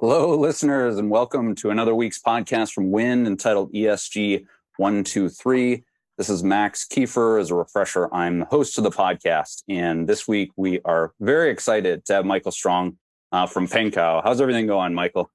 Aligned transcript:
Hello, 0.00 0.34
listeners, 0.34 0.96
and 0.96 1.10
welcome 1.10 1.54
to 1.56 1.68
another 1.68 1.94
week's 1.94 2.18
podcast 2.18 2.72
from 2.72 2.90
WYND 2.90 3.26
entitled 3.26 3.70
ESG 3.74 4.46
123. 4.78 5.84
This 6.16 6.30
is 6.30 6.42
Max 6.42 6.86
Keifer. 6.90 7.38
As 7.38 7.50
a 7.50 7.54
refresher, 7.54 8.08
I'm 8.10 8.38
the 8.38 8.46
host 8.46 8.78
of 8.78 8.84
the 8.84 8.90
podcast. 8.90 9.62
And 9.68 10.08
this 10.08 10.26
week 10.26 10.52
we 10.56 10.80
are 10.86 11.12
very 11.20 11.50
excited 11.50 12.06
to 12.06 12.14
have 12.14 12.24
Michael 12.24 12.50
Strong 12.50 12.96
uh, 13.30 13.46
from 13.46 13.68
Pankow. 13.68 14.22
How's 14.24 14.40
everything 14.40 14.66
going, 14.66 14.94
Michael? 14.94 15.30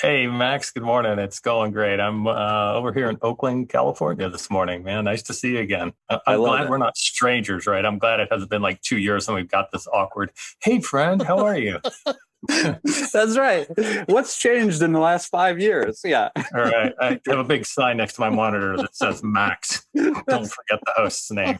Hey, 0.00 0.28
Max. 0.28 0.70
Good 0.70 0.84
morning. 0.84 1.18
It's 1.18 1.40
going 1.40 1.72
great. 1.72 1.98
I'm 1.98 2.28
uh, 2.28 2.74
over 2.74 2.92
here 2.92 3.10
in 3.10 3.18
Oakland, 3.20 3.68
California 3.68 4.28
this 4.28 4.48
morning, 4.48 4.84
man. 4.84 5.06
Nice 5.06 5.22
to 5.24 5.34
see 5.34 5.54
you 5.54 5.58
again. 5.58 5.92
I'm 6.08 6.38
glad 6.38 6.70
we're 6.70 6.78
not 6.78 6.96
strangers, 6.96 7.66
right? 7.66 7.84
I'm 7.84 7.98
glad 7.98 8.20
it 8.20 8.28
hasn't 8.30 8.50
been 8.50 8.62
like 8.62 8.80
two 8.80 8.98
years 8.98 9.26
and 9.26 9.34
we've 9.34 9.50
got 9.50 9.72
this 9.72 9.88
awkward, 9.88 10.30
hey, 10.62 10.78
friend, 10.78 11.20
how 11.20 11.38
are 11.38 11.58
you? 11.58 11.80
That's 12.48 13.36
right. 13.36 13.66
What's 14.06 14.38
changed 14.38 14.82
in 14.82 14.92
the 14.92 14.98
last 14.98 15.28
five 15.28 15.60
years? 15.60 16.00
Yeah. 16.04 16.30
All 16.36 16.62
right. 16.62 16.92
I 17.00 17.20
have 17.26 17.38
a 17.38 17.44
big 17.44 17.66
sign 17.66 17.96
next 17.96 18.14
to 18.14 18.20
my 18.20 18.30
monitor 18.30 18.76
that 18.76 18.94
says 18.94 19.22
Max. 19.22 19.86
Don't 19.94 20.24
forget 20.26 20.80
the 20.84 20.92
host's 20.96 21.30
name. 21.30 21.58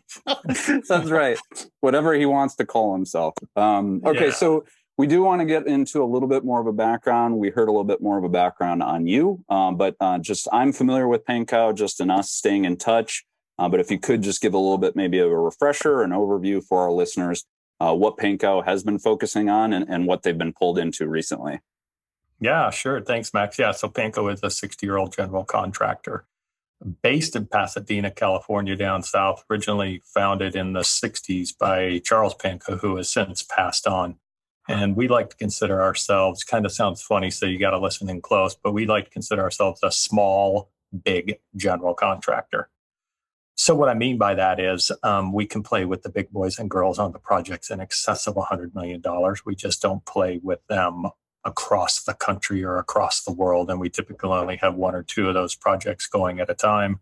That's 0.89 1.11
right. 1.11 1.39
Whatever 1.81 2.15
he 2.15 2.27
wants 2.27 2.57
to 2.57 2.67
call 2.67 2.95
himself. 2.95 3.35
Um, 3.57 4.03
okay. 4.05 4.27
Yeah. 4.27 4.33
So 4.33 4.65
we 4.97 5.07
do 5.07 5.23
want 5.23 5.41
to 5.41 5.47
get 5.47 5.67
into 5.67 6.03
a 6.03 6.07
little 6.07 6.29
bit 6.29 6.45
more 6.45 6.61
of 6.61 6.67
a 6.67 6.73
background. 6.73 7.39
We 7.39 7.51
heard 7.51 7.69
a 7.69 7.73
little 7.73 7.85
bit 7.85 8.01
more 8.01 8.17
of 8.17 8.25
a 8.25 8.29
background 8.29 8.83
on 8.83 9.07
you, 9.07 9.45
um, 9.49 9.77
but 9.77 9.97
uh, 10.01 10.19
just 10.19 10.47
I'm 10.53 10.73
familiar 10.73 11.09
with 11.09 11.25
Pankow, 11.25 11.75
just 11.75 12.01
in 12.01 12.11
us 12.11 12.31
staying 12.31 12.65
in 12.65 12.77
touch. 12.77 13.25
Uh, 13.59 13.69
but 13.69 13.81
if 13.81 13.91
you 13.91 13.99
could 13.99 14.23
just 14.23 14.41
give 14.41 14.55
a 14.55 14.59
little 14.59 14.79
bit, 14.79 14.97
maybe 14.97 15.19
of 15.19 15.31
a 15.31 15.39
refresher, 15.39 16.03
an 16.03 16.11
overview 16.11 16.63
for 16.63 16.81
our 16.81 16.93
listeners 16.93 17.45
uh, 17.85 17.95
what 17.95 18.17
Pankow 18.17 18.65
has 18.65 18.83
been 18.83 18.99
focusing 18.99 19.49
on 19.49 19.73
and, 19.73 19.89
and 19.89 20.07
what 20.07 20.23
they've 20.23 20.39
been 20.39 20.53
pulled 20.53 20.79
into 20.79 21.07
recently. 21.07 21.61
Yeah, 22.41 22.71
sure. 22.71 23.01
Thanks, 23.01 23.33
Max. 23.35 23.59
Yeah, 23.59 23.73
so 23.73 23.89
Pankow 23.89 24.33
is 24.33 24.41
a 24.43 24.51
60 24.51 24.87
year 24.87 24.97
old 24.97 25.15
general 25.15 25.45
contractor 25.45 26.25
based 27.03 27.37
in 27.37 27.47
Pasadena, 27.47 28.11
California, 28.11 28.77
down 28.77 29.03
south, 29.03 29.45
originally 29.51 30.03
founded 30.05 30.55
in 30.55 30.73
the 30.73 30.81
60s 30.81 31.57
by 31.57 31.99
Charles 32.01 32.35
Pankow, 32.35 32.79
who 32.81 32.97
has 32.97 33.09
since 33.09 33.43
passed 33.43 33.87
on. 33.87 34.17
And 34.69 34.97
we 34.97 35.09
like 35.09 35.31
to 35.31 35.37
consider 35.37 35.83
ourselves, 35.83 36.43
kind 36.43 36.65
of 36.65 36.73
sounds 36.73 37.03
funny, 37.03 37.31
so 37.31 37.47
you 37.47 37.59
got 37.59 37.71
to 37.71 37.79
listen 37.79 38.09
in 38.09 38.21
close, 38.21 38.55
but 38.55 38.73
we 38.73 38.87
like 38.87 39.05
to 39.05 39.11
consider 39.11 39.43
ourselves 39.43 39.81
a 39.83 39.93
small, 39.93 40.71
big 41.05 41.39
general 41.57 41.95
contractor. 41.95 42.71
So 43.57 43.75
what 43.75 43.89
I 43.89 43.95
mean 43.95 44.19
by 44.19 44.35
that 44.35 44.59
is 44.59 44.91
um, 45.03 45.33
we 45.33 45.47
can 45.47 45.63
play 45.63 45.85
with 45.85 46.03
the 46.03 46.11
big 46.11 46.31
boys 46.31 46.59
and 46.59 46.69
girls 46.69 46.99
on 46.99 47.13
the 47.13 47.19
projects 47.19 47.71
in 47.71 47.81
excess 47.81 48.27
of 48.27 48.35
$100 48.35 48.75
million. 48.75 49.03
We 49.47 49.55
just 49.55 49.81
don't 49.81 50.05
play 50.05 50.41
with 50.43 50.67
them 50.69 51.05
across 51.45 52.03
the 52.03 52.15
country 52.15 52.65
or 52.65 52.79
across 52.79 53.23
the 53.23 53.33
world. 53.33 53.71
And 53.71 53.79
we 53.79 53.91
typically 53.91 54.31
only 54.31 54.57
have 54.57 54.75
one 54.75 54.95
or 54.95 55.03
two 55.03 55.29
of 55.29 55.35
those 55.35 55.55
projects 55.55 56.09
going 56.09 56.41
at 56.41 56.51
a 56.51 56.55
time. 56.55 57.01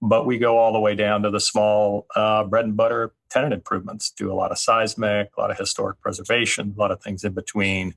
But 0.00 0.26
we 0.26 0.38
go 0.38 0.58
all 0.58 0.72
the 0.72 0.80
way 0.80 0.94
down 0.94 1.22
to 1.22 1.30
the 1.30 1.40
small 1.40 2.06
uh, 2.14 2.44
bread 2.44 2.64
and 2.64 2.76
butter 2.76 3.12
tenant 3.30 3.52
improvements, 3.52 4.10
do 4.10 4.32
a 4.32 4.34
lot 4.34 4.52
of 4.52 4.58
seismic, 4.58 5.30
a 5.36 5.40
lot 5.40 5.50
of 5.50 5.58
historic 5.58 6.00
preservation, 6.00 6.74
a 6.76 6.80
lot 6.80 6.92
of 6.92 7.02
things 7.02 7.24
in 7.24 7.32
between. 7.32 7.94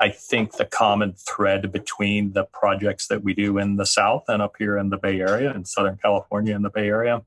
I 0.00 0.08
think 0.08 0.52
the 0.52 0.64
common 0.64 1.14
thread 1.14 1.70
between 1.70 2.32
the 2.32 2.44
projects 2.44 3.06
that 3.08 3.22
we 3.22 3.32
do 3.32 3.58
in 3.58 3.76
the 3.76 3.86
South 3.86 4.24
and 4.28 4.42
up 4.42 4.54
here 4.58 4.76
in 4.76 4.90
the 4.90 4.96
Bay 4.96 5.20
Area, 5.20 5.52
in 5.54 5.64
Southern 5.64 5.96
California 5.96 6.54
and 6.54 6.64
the 6.64 6.70
Bay 6.70 6.88
Area, 6.88 7.22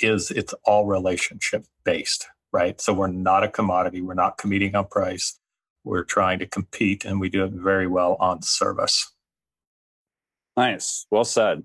is 0.00 0.30
it's 0.30 0.54
all 0.64 0.86
relationship 0.86 1.64
based, 1.84 2.26
right? 2.52 2.80
So 2.80 2.92
we're 2.92 3.06
not 3.06 3.44
a 3.44 3.48
commodity. 3.48 4.02
We're 4.02 4.14
not 4.14 4.36
competing 4.36 4.74
on 4.74 4.86
price. 4.86 5.38
We're 5.84 6.04
trying 6.04 6.40
to 6.40 6.46
compete 6.46 7.04
and 7.04 7.20
we 7.20 7.28
do 7.28 7.44
it 7.44 7.52
very 7.52 7.86
well 7.86 8.16
on 8.18 8.42
service. 8.42 9.12
Nice. 10.56 11.06
Well 11.10 11.24
said. 11.24 11.62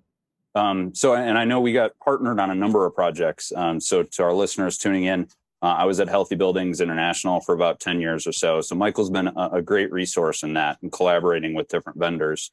Um, 0.54 0.94
so, 0.94 1.16
and 1.16 1.38
I 1.38 1.46
know 1.46 1.62
we 1.62 1.72
got 1.74 1.98
partnered 2.04 2.40
on 2.40 2.52
a 2.52 2.56
number 2.56 2.86
of 2.86 2.94
projects. 2.94 3.54
Um, 3.56 3.80
so, 3.80 4.04
to 4.04 4.24
our 4.24 4.34
listeners 4.34 4.78
tuning 4.78 5.06
in, 5.06 5.30
uh, 5.62 5.76
I 5.78 5.86
was 5.86 6.00
at 6.00 6.10
Healthy 6.10 6.36
Buildings 6.36 6.82
International 6.82 7.40
for 7.40 7.54
about 7.54 7.80
10 7.80 8.02
years 8.02 8.26
or 8.26 8.32
so. 8.32 8.62
So 8.62 8.76
Michael's 8.76 9.12
been 9.12 9.28
a, 9.28 9.50
a 9.54 9.62
great 9.62 9.92
resource 9.92 10.44
in 10.44 10.54
that 10.54 10.80
and 10.82 10.92
collaborating 10.92 11.54
with 11.54 11.68
different 11.68 12.00
vendors. 12.00 12.52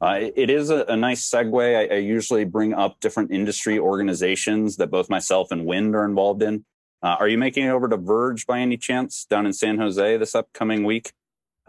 Uh, 0.00 0.20
it 0.36 0.48
is 0.48 0.70
a, 0.70 0.84
a 0.84 0.96
nice 0.96 1.28
segue. 1.28 1.76
I, 1.76 1.94
I, 1.94 1.98
usually 1.98 2.44
bring 2.44 2.72
up 2.72 3.00
different 3.00 3.32
industry 3.32 3.80
organizations 3.80 4.76
that 4.76 4.92
both 4.92 5.10
myself 5.10 5.50
and 5.50 5.66
WYND 5.66 5.94
are 5.94 6.04
involved 6.04 6.40
in. 6.40 6.64
Uh, 7.02 7.16
are 7.18 7.28
you 7.28 7.36
making 7.36 7.66
it 7.66 7.70
over 7.70 7.88
to 7.88 7.96
Verge 7.96 8.46
by 8.46 8.60
any 8.60 8.76
chance 8.76 9.24
down 9.24 9.44
in 9.44 9.52
San 9.52 9.76
Jose 9.78 10.16
this 10.16 10.36
upcoming 10.36 10.84
week? 10.84 11.12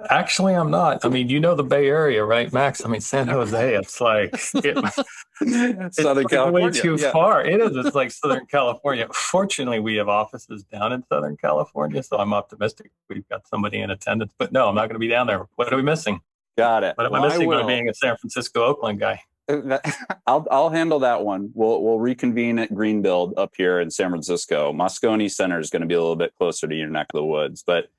Actually, 0.09 0.53
I'm 0.53 0.71
not. 0.71 1.03
I 1.03 1.09
mean, 1.09 1.29
you 1.29 1.39
know 1.39 1.55
the 1.55 1.63
Bay 1.63 1.87
Area, 1.87 2.23
right, 2.23 2.51
Max? 2.53 2.85
I 2.85 2.87
mean, 2.87 3.01
San 3.01 3.27
Jose. 3.27 3.75
It's 3.75 3.99
like 3.99 4.33
it, 4.33 4.77
it's 5.41 5.97
Southern 5.97 6.23
like 6.23 6.31
California. 6.31 6.67
Way 6.67 6.71
too 6.71 6.97
yeah. 6.99 7.11
far. 7.11 7.43
It 7.43 7.59
is. 7.59 7.75
It's 7.75 7.95
like 7.95 8.11
Southern 8.11 8.45
California. 8.45 9.07
Fortunately, 9.11 9.79
we 9.79 9.95
have 9.95 10.07
offices 10.07 10.63
down 10.63 10.93
in 10.93 11.03
Southern 11.07 11.35
California, 11.37 12.01
so 12.01 12.17
I'm 12.17 12.33
optimistic 12.33 12.91
we've 13.09 13.27
got 13.27 13.47
somebody 13.47 13.79
in 13.79 13.89
attendance. 13.89 14.33
But 14.37 14.51
no, 14.51 14.69
I'm 14.69 14.75
not 14.75 14.87
going 14.87 14.95
to 14.95 14.99
be 14.99 15.07
down 15.07 15.27
there. 15.27 15.47
What 15.55 15.71
are 15.71 15.75
we 15.75 15.81
missing? 15.81 16.21
Got 16.57 16.83
it. 16.83 16.97
What 16.97 17.05
am 17.05 17.11
well, 17.11 17.23
I 17.23 17.27
missing 17.27 17.49
by 17.49 17.63
being 17.63 17.89
a 17.89 17.93
San 17.93 18.15
Francisco 18.17 18.63
Oakland 18.63 18.99
guy? 18.99 19.21
Uh, 19.49 19.79
I'll 20.27 20.47
I'll 20.51 20.69
handle 20.69 20.99
that 20.99 21.23
one. 21.23 21.51
We'll 21.53 21.83
we'll 21.83 21.99
reconvene 21.99 22.59
at 22.59 22.71
Greenbuild 22.71 23.33
up 23.37 23.53
here 23.57 23.79
in 23.79 23.91
San 23.91 24.09
Francisco. 24.09 24.71
Moscone 24.71 25.29
Center 25.29 25.59
is 25.59 25.69
going 25.69 25.81
to 25.81 25.87
be 25.87 25.95
a 25.95 25.99
little 25.99 26.15
bit 26.15 26.33
closer 26.37 26.67
to 26.67 26.75
your 26.75 26.89
neck 26.89 27.07
of 27.13 27.17
the 27.17 27.25
woods, 27.25 27.63
but 27.65 27.89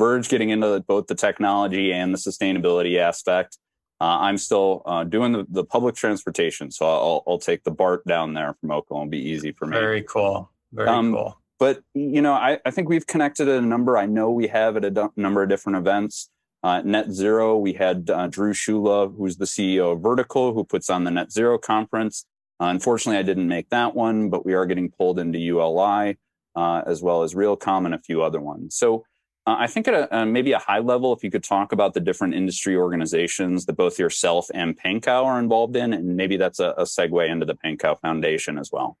Verge 0.00 0.30
getting 0.30 0.48
into 0.48 0.82
both 0.88 1.06
the 1.06 1.14
technology 1.14 1.92
and 1.92 2.12
the 2.12 2.18
sustainability 2.18 2.98
aspect. 2.98 3.58
Uh, 4.00 4.18
I'm 4.20 4.38
still 4.38 4.82
uh, 4.86 5.04
doing 5.04 5.32
the, 5.32 5.46
the 5.50 5.62
public 5.62 5.94
transportation, 5.94 6.70
so 6.70 6.86
I'll, 6.86 7.22
I'll 7.26 7.38
take 7.38 7.64
the 7.64 7.70
BART 7.70 8.06
down 8.06 8.32
there 8.32 8.56
from 8.58 8.70
Oakland. 8.70 9.02
It'll 9.02 9.10
be 9.10 9.28
easy 9.28 9.52
for 9.52 9.66
me. 9.66 9.76
Very 9.76 10.02
cool. 10.02 10.50
Very 10.72 10.88
um, 10.88 11.12
cool. 11.12 11.38
But 11.58 11.82
you 11.92 12.22
know, 12.22 12.32
I, 12.32 12.58
I 12.64 12.70
think 12.70 12.88
we've 12.88 13.06
connected 13.06 13.46
at 13.46 13.62
a 13.62 13.66
number. 13.66 13.98
I 13.98 14.06
know 14.06 14.30
we 14.30 14.46
have 14.48 14.78
at 14.78 14.86
a 14.86 14.90
d- 14.90 15.06
number 15.16 15.42
of 15.42 15.50
different 15.50 15.76
events. 15.76 16.30
Uh, 16.62 16.80
Net 16.82 17.12
Zero, 17.12 17.58
we 17.58 17.74
had 17.74 18.08
uh, 18.08 18.26
Drew 18.28 18.54
Shula, 18.54 19.14
who's 19.14 19.36
the 19.36 19.44
CEO 19.44 19.92
of 19.92 20.00
Verdical, 20.00 20.54
who 20.54 20.64
puts 20.64 20.88
on 20.88 21.04
the 21.04 21.10
Net 21.10 21.30
Zero 21.30 21.58
conference. 21.58 22.24
Uh, 22.58 22.66
unfortunately, 22.66 23.18
I 23.18 23.22
didn't 23.22 23.48
make 23.48 23.68
that 23.68 23.94
one, 23.94 24.30
but 24.30 24.46
we 24.46 24.54
are 24.54 24.64
getting 24.64 24.90
pulled 24.90 25.18
into 25.18 25.38
ULI 25.38 26.16
uh, 26.56 26.82
as 26.86 27.02
well 27.02 27.22
as 27.22 27.34
Realcomm 27.34 27.84
and 27.84 27.94
a 27.94 27.98
few 27.98 28.22
other 28.22 28.40
ones. 28.40 28.76
So 28.76 29.04
uh, 29.46 29.56
I 29.58 29.66
think 29.66 29.88
at 29.88 29.94
a, 29.94 30.16
uh, 30.16 30.26
maybe 30.26 30.52
a 30.52 30.58
high 30.58 30.80
level, 30.80 31.12
if 31.12 31.24
you 31.24 31.30
could 31.30 31.44
talk 31.44 31.72
about 31.72 31.94
the 31.94 32.00
different 32.00 32.34
industry 32.34 32.76
organizations 32.76 33.66
that 33.66 33.72
both 33.74 33.98
yourself 33.98 34.48
and 34.52 34.78
Pankow 34.78 35.24
are 35.24 35.38
involved 35.38 35.76
in, 35.76 35.92
and 35.92 36.16
maybe 36.16 36.36
that's 36.36 36.60
a, 36.60 36.70
a 36.76 36.84
segue 36.84 37.28
into 37.28 37.46
the 37.46 37.54
Pankow 37.54 37.98
Foundation 38.00 38.58
as 38.58 38.70
well. 38.72 38.98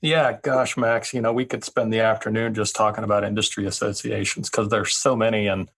Yeah, 0.00 0.38
gosh, 0.42 0.76
Max, 0.76 1.14
you 1.14 1.20
know, 1.20 1.32
we 1.32 1.44
could 1.44 1.62
spend 1.62 1.92
the 1.92 2.00
afternoon 2.00 2.54
just 2.54 2.74
talking 2.74 3.04
about 3.04 3.22
industry 3.22 3.66
associations 3.66 4.50
because 4.50 4.68
there's 4.68 4.94
so 4.94 5.14
many 5.14 5.46
and 5.46 5.70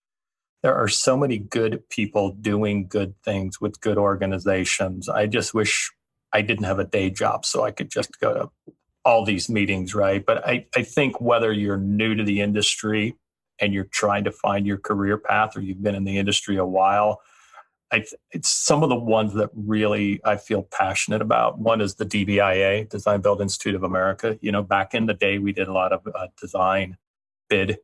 there 0.62 0.74
are 0.74 0.88
so 0.88 1.14
many 1.14 1.36
good 1.36 1.86
people 1.90 2.30
doing 2.30 2.86
good 2.86 3.14
things 3.22 3.60
with 3.60 3.82
good 3.82 3.98
organizations. 3.98 5.10
I 5.10 5.26
just 5.26 5.52
wish 5.52 5.92
I 6.32 6.40
didn't 6.40 6.64
have 6.64 6.78
a 6.78 6.84
day 6.84 7.10
job 7.10 7.44
so 7.44 7.64
I 7.64 7.70
could 7.70 7.90
just 7.90 8.18
go 8.18 8.32
to 8.32 8.72
all 9.04 9.26
these 9.26 9.50
meetings, 9.50 9.94
right? 9.94 10.24
But 10.24 10.46
I, 10.48 10.66
I 10.74 10.82
think 10.82 11.20
whether 11.20 11.52
you're 11.52 11.76
new 11.76 12.14
to 12.14 12.24
the 12.24 12.40
industry 12.40 13.14
and 13.60 13.72
you're 13.72 13.84
trying 13.84 14.24
to 14.24 14.32
find 14.32 14.66
your 14.66 14.78
career 14.78 15.18
path 15.18 15.56
or 15.56 15.60
you've 15.60 15.82
been 15.82 15.94
in 15.94 16.04
the 16.04 16.18
industry 16.18 16.56
a 16.56 16.66
while, 16.66 17.20
I, 17.92 18.04
it's 18.32 18.48
some 18.48 18.82
of 18.82 18.88
the 18.88 18.96
ones 18.96 19.34
that 19.34 19.50
really 19.54 20.20
I 20.24 20.36
feel 20.36 20.62
passionate 20.62 21.22
about. 21.22 21.58
One 21.58 21.80
is 21.80 21.94
the 21.94 22.06
DBIA, 22.06 22.88
Design 22.88 23.20
Build 23.20 23.40
Institute 23.40 23.74
of 23.74 23.84
America. 23.84 24.38
You 24.40 24.50
know, 24.50 24.62
back 24.62 24.94
in 24.94 25.06
the 25.06 25.14
day, 25.14 25.38
we 25.38 25.52
did 25.52 25.68
a 25.68 25.72
lot 25.72 25.92
of 25.92 26.06
uh, 26.12 26.26
design, 26.40 26.96
bid, 27.48 27.78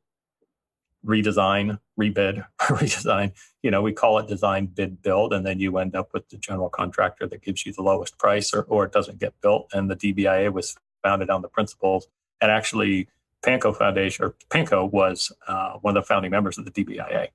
redesign, 1.06 1.78
rebid, 1.98 2.44
redesign. 2.60 3.33
You 3.62 3.71
know, 3.71 3.83
we 3.83 3.92
call 3.92 4.18
it 4.18 4.27
design, 4.27 4.66
bid, 4.66 5.00
build, 5.03 5.33
and 5.33 5.47
then 5.47 5.60
you 5.60 5.78
end 5.78 5.94
up 5.94 6.10
with 6.12 6.28
the 6.28 6.39
general 6.39 6.68
contractor 6.68 7.27
that 7.28 7.42
gives 7.42 7.65
you 7.65 7.72
the 7.72 7.83
lowest 7.83 8.18
price 8.18 8.53
or, 8.53 8.62
or 8.62 8.84
it 8.84 8.92
doesn't 8.92 9.21
get 9.21 9.41
built. 9.41 9.68
And 9.72 9.91
the 9.91 9.97
DBIA 9.97 10.53
was 10.53 10.77
founded 11.03 11.30
on 11.30 11.42
the 11.42 11.48
principles 11.48 12.09
and 12.41 12.50
actually 12.50 13.09
Pankow 13.42 13.77
Foundation 13.77 14.25
or 14.25 14.34
Pankow 14.51 14.91
was 14.91 15.33
uh, 15.48 15.75
one 15.81 15.97
of 15.97 16.04
the 16.04 16.07
founding 16.07 16.31
members 16.31 16.59
of 16.59 16.65
the 16.65 16.71
DBIA, 16.71 17.28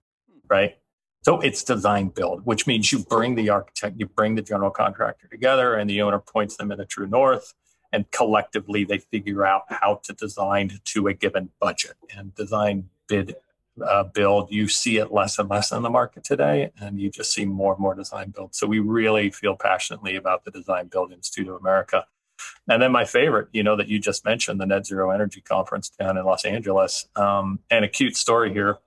right? 0.50 0.76
So 1.24 1.40
it's 1.40 1.64
design 1.64 2.10
build, 2.10 2.46
which 2.46 2.68
means 2.68 2.92
you 2.92 3.00
bring 3.00 3.34
the 3.34 3.50
architect, 3.50 3.96
you 3.98 4.06
bring 4.06 4.36
the 4.36 4.44
general 4.44 4.70
contractor 4.70 5.28
together, 5.28 5.74
and 5.74 5.90
the 5.90 6.02
owner 6.04 6.20
points 6.20 6.56
them 6.56 6.72
in 6.72 6.80
a 6.80 6.86
true 6.86 7.08
north. 7.08 7.54
And 7.92 8.10
collectively, 8.12 8.84
they 8.84 9.00
figure 9.00 9.46
out 9.46 9.64
how 9.70 10.02
to 10.04 10.14
design 10.14 10.80
to 10.84 11.08
a 11.08 11.14
given 11.14 11.50
budget. 11.60 11.96
And 12.16 12.36
design 12.36 12.90
bid 13.08 13.36
uh, 13.84 14.04
build, 14.04 14.52
you 14.52 14.68
see 14.68 14.98
it 14.98 15.12
less 15.12 15.40
and 15.40 15.50
less 15.50 15.72
in 15.72 15.82
the 15.82 15.90
market 15.90 16.24
today, 16.24 16.72
and 16.80 17.00
you 17.00 17.10
just 17.10 17.34
see 17.34 17.46
more 17.46 17.74
and 17.74 17.82
more 17.82 17.96
design 17.96 18.30
build. 18.30 18.54
So 18.54 18.68
we 18.68 18.80
really 18.80 19.32
feel 19.32 19.56
passionately 19.56 20.16
about 20.16 20.46
the 20.46 20.52
Design 20.52 20.88
Build 20.88 21.12
Institute 21.12 21.48
of 21.48 21.56
America 21.56 22.06
and 22.68 22.82
then 22.82 22.92
my 22.92 23.06
favorite, 23.06 23.48
you 23.52 23.64
know, 23.64 23.76
that 23.76 23.88
you 23.88 24.00
just 24.00 24.26
mentioned, 24.26 24.60
the 24.60 24.66
Net 24.66 24.86
Zero 24.86 25.12
Energy 25.12 25.42
Conference 25.42 25.90
down 25.90 26.18
in 26.18 26.26
Los 26.26 26.46
Angeles. 26.46 27.08
Um, 27.16 27.60
and 27.70 27.86
a 27.86 27.88
cute 27.88 28.16
story 28.18 28.52
here. 28.52 28.78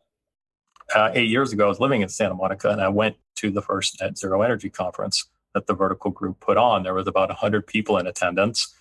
uh, 0.95 1.11
eight 1.15 1.29
years 1.29 1.53
ago, 1.53 1.67
I 1.67 1.69
was 1.69 1.81
living 1.81 2.03
in 2.03 2.09
Santa 2.09 2.35
Monica 2.35 2.71
and 2.71 2.81
I 2.81 2.89
went 2.89 3.17
to 3.37 3.51
the 3.51 3.63
first 3.63 4.01
net 4.01 4.19
zero 4.19 4.43
energy 4.43 4.69
conference 4.71 5.29
that 5.55 5.67
the 5.67 5.75
Verdical 5.75 6.11
group 6.11 6.41
put 6.41 6.57
on. 6.57 6.83
There 6.83 6.95
was 6.95 7.07
about 7.07 7.29
100 7.29 7.67
people 7.67 7.99
in 7.99 8.07
attendance. 8.07 8.75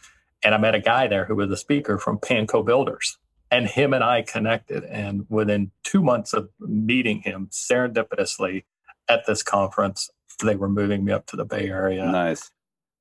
And 0.44 0.54
I 0.54 0.58
met 0.58 0.76
a 0.76 0.80
guy 0.80 1.08
there 1.08 1.26
who 1.26 1.36
was 1.36 1.52
a 1.52 1.58
speaker 1.58 1.98
from 1.98 2.20
Pankow 2.20 2.66
Builders. 2.66 3.18
And 3.50 3.68
him 3.68 3.94
and 3.94 4.04
I 4.04 4.22
connected. 4.24 4.84
And 4.84 5.26
within 5.30 5.72
two 5.84 6.02
months 6.04 6.34
of 6.34 6.50
meeting 6.60 7.22
him 7.22 7.50
serendipitously 7.52 8.64
at 9.08 9.26
this 9.26 9.42
conference, 9.42 10.10
they 10.44 10.56
were 10.56 10.70
moving 10.70 11.06
me 11.06 11.12
up 11.12 11.26
to 11.28 11.36
the 11.36 11.46
Bay 11.46 11.70
Area. 11.70 12.06
Nice. 12.06 12.52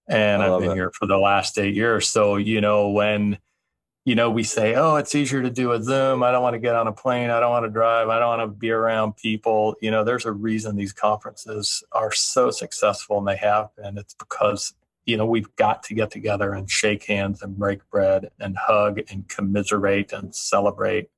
And 0.08 0.42
I've 0.42 0.60
been 0.60 0.70
it. 0.70 0.74
here 0.74 0.92
for 0.92 1.06
the 1.06 1.18
last 1.18 1.58
eight 1.58 1.74
years. 1.74 2.08
So, 2.08 2.36
you 2.36 2.60
know, 2.60 2.90
when 2.90 3.38
you 4.06 4.14
know, 4.14 4.30
we 4.30 4.44
say, 4.44 4.76
oh, 4.76 4.94
it's 4.94 5.16
easier 5.16 5.42
to 5.42 5.50
do 5.50 5.72
a 5.72 5.82
Zoom. 5.82 6.22
I 6.22 6.30
don't 6.30 6.40
want 6.40 6.54
to 6.54 6.60
get 6.60 6.76
on 6.76 6.86
a 6.86 6.92
plane. 6.92 7.28
I 7.28 7.40
don't 7.40 7.50
want 7.50 7.64
to 7.66 7.70
drive. 7.70 8.08
I 8.08 8.20
don't 8.20 8.38
want 8.38 8.52
to 8.52 8.56
be 8.56 8.70
around 8.70 9.16
people. 9.16 9.74
You 9.80 9.90
know, 9.90 10.04
there's 10.04 10.24
a 10.24 10.30
reason 10.30 10.76
these 10.76 10.92
conferences 10.92 11.82
are 11.90 12.12
so 12.12 12.52
successful 12.52 13.18
and 13.18 13.26
they 13.26 13.36
have 13.36 13.74
been. 13.74 13.98
It's 13.98 14.14
because, 14.14 14.74
you 15.06 15.16
know, 15.16 15.26
we've 15.26 15.54
got 15.56 15.82
to 15.84 15.94
get 15.94 16.12
together 16.12 16.52
and 16.52 16.70
shake 16.70 17.02
hands 17.02 17.42
and 17.42 17.58
break 17.58 17.80
bread 17.90 18.30
and 18.38 18.56
hug 18.56 19.00
and 19.10 19.28
commiserate 19.28 20.12
and 20.12 20.32
celebrate 20.32 21.10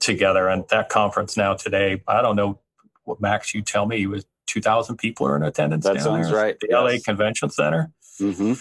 together. 0.00 0.48
And 0.48 0.64
that 0.70 0.88
conference 0.88 1.36
now 1.36 1.52
today, 1.52 2.02
I 2.08 2.22
don't 2.22 2.36
know 2.36 2.60
what 3.04 3.20
Max, 3.20 3.54
you 3.54 3.60
tell 3.60 3.84
me, 3.84 4.06
was 4.06 4.24
2,000 4.46 4.96
people 4.96 5.26
are 5.26 5.36
in 5.36 5.42
attendance. 5.42 5.84
That 5.84 6.00
sounds 6.00 6.30
there, 6.30 6.36
right. 6.36 6.60
The 6.60 6.68
yes. 6.70 6.82
LA 6.82 6.98
Convention 7.04 7.50
Center. 7.50 7.92
Mm-hmm 8.20 8.54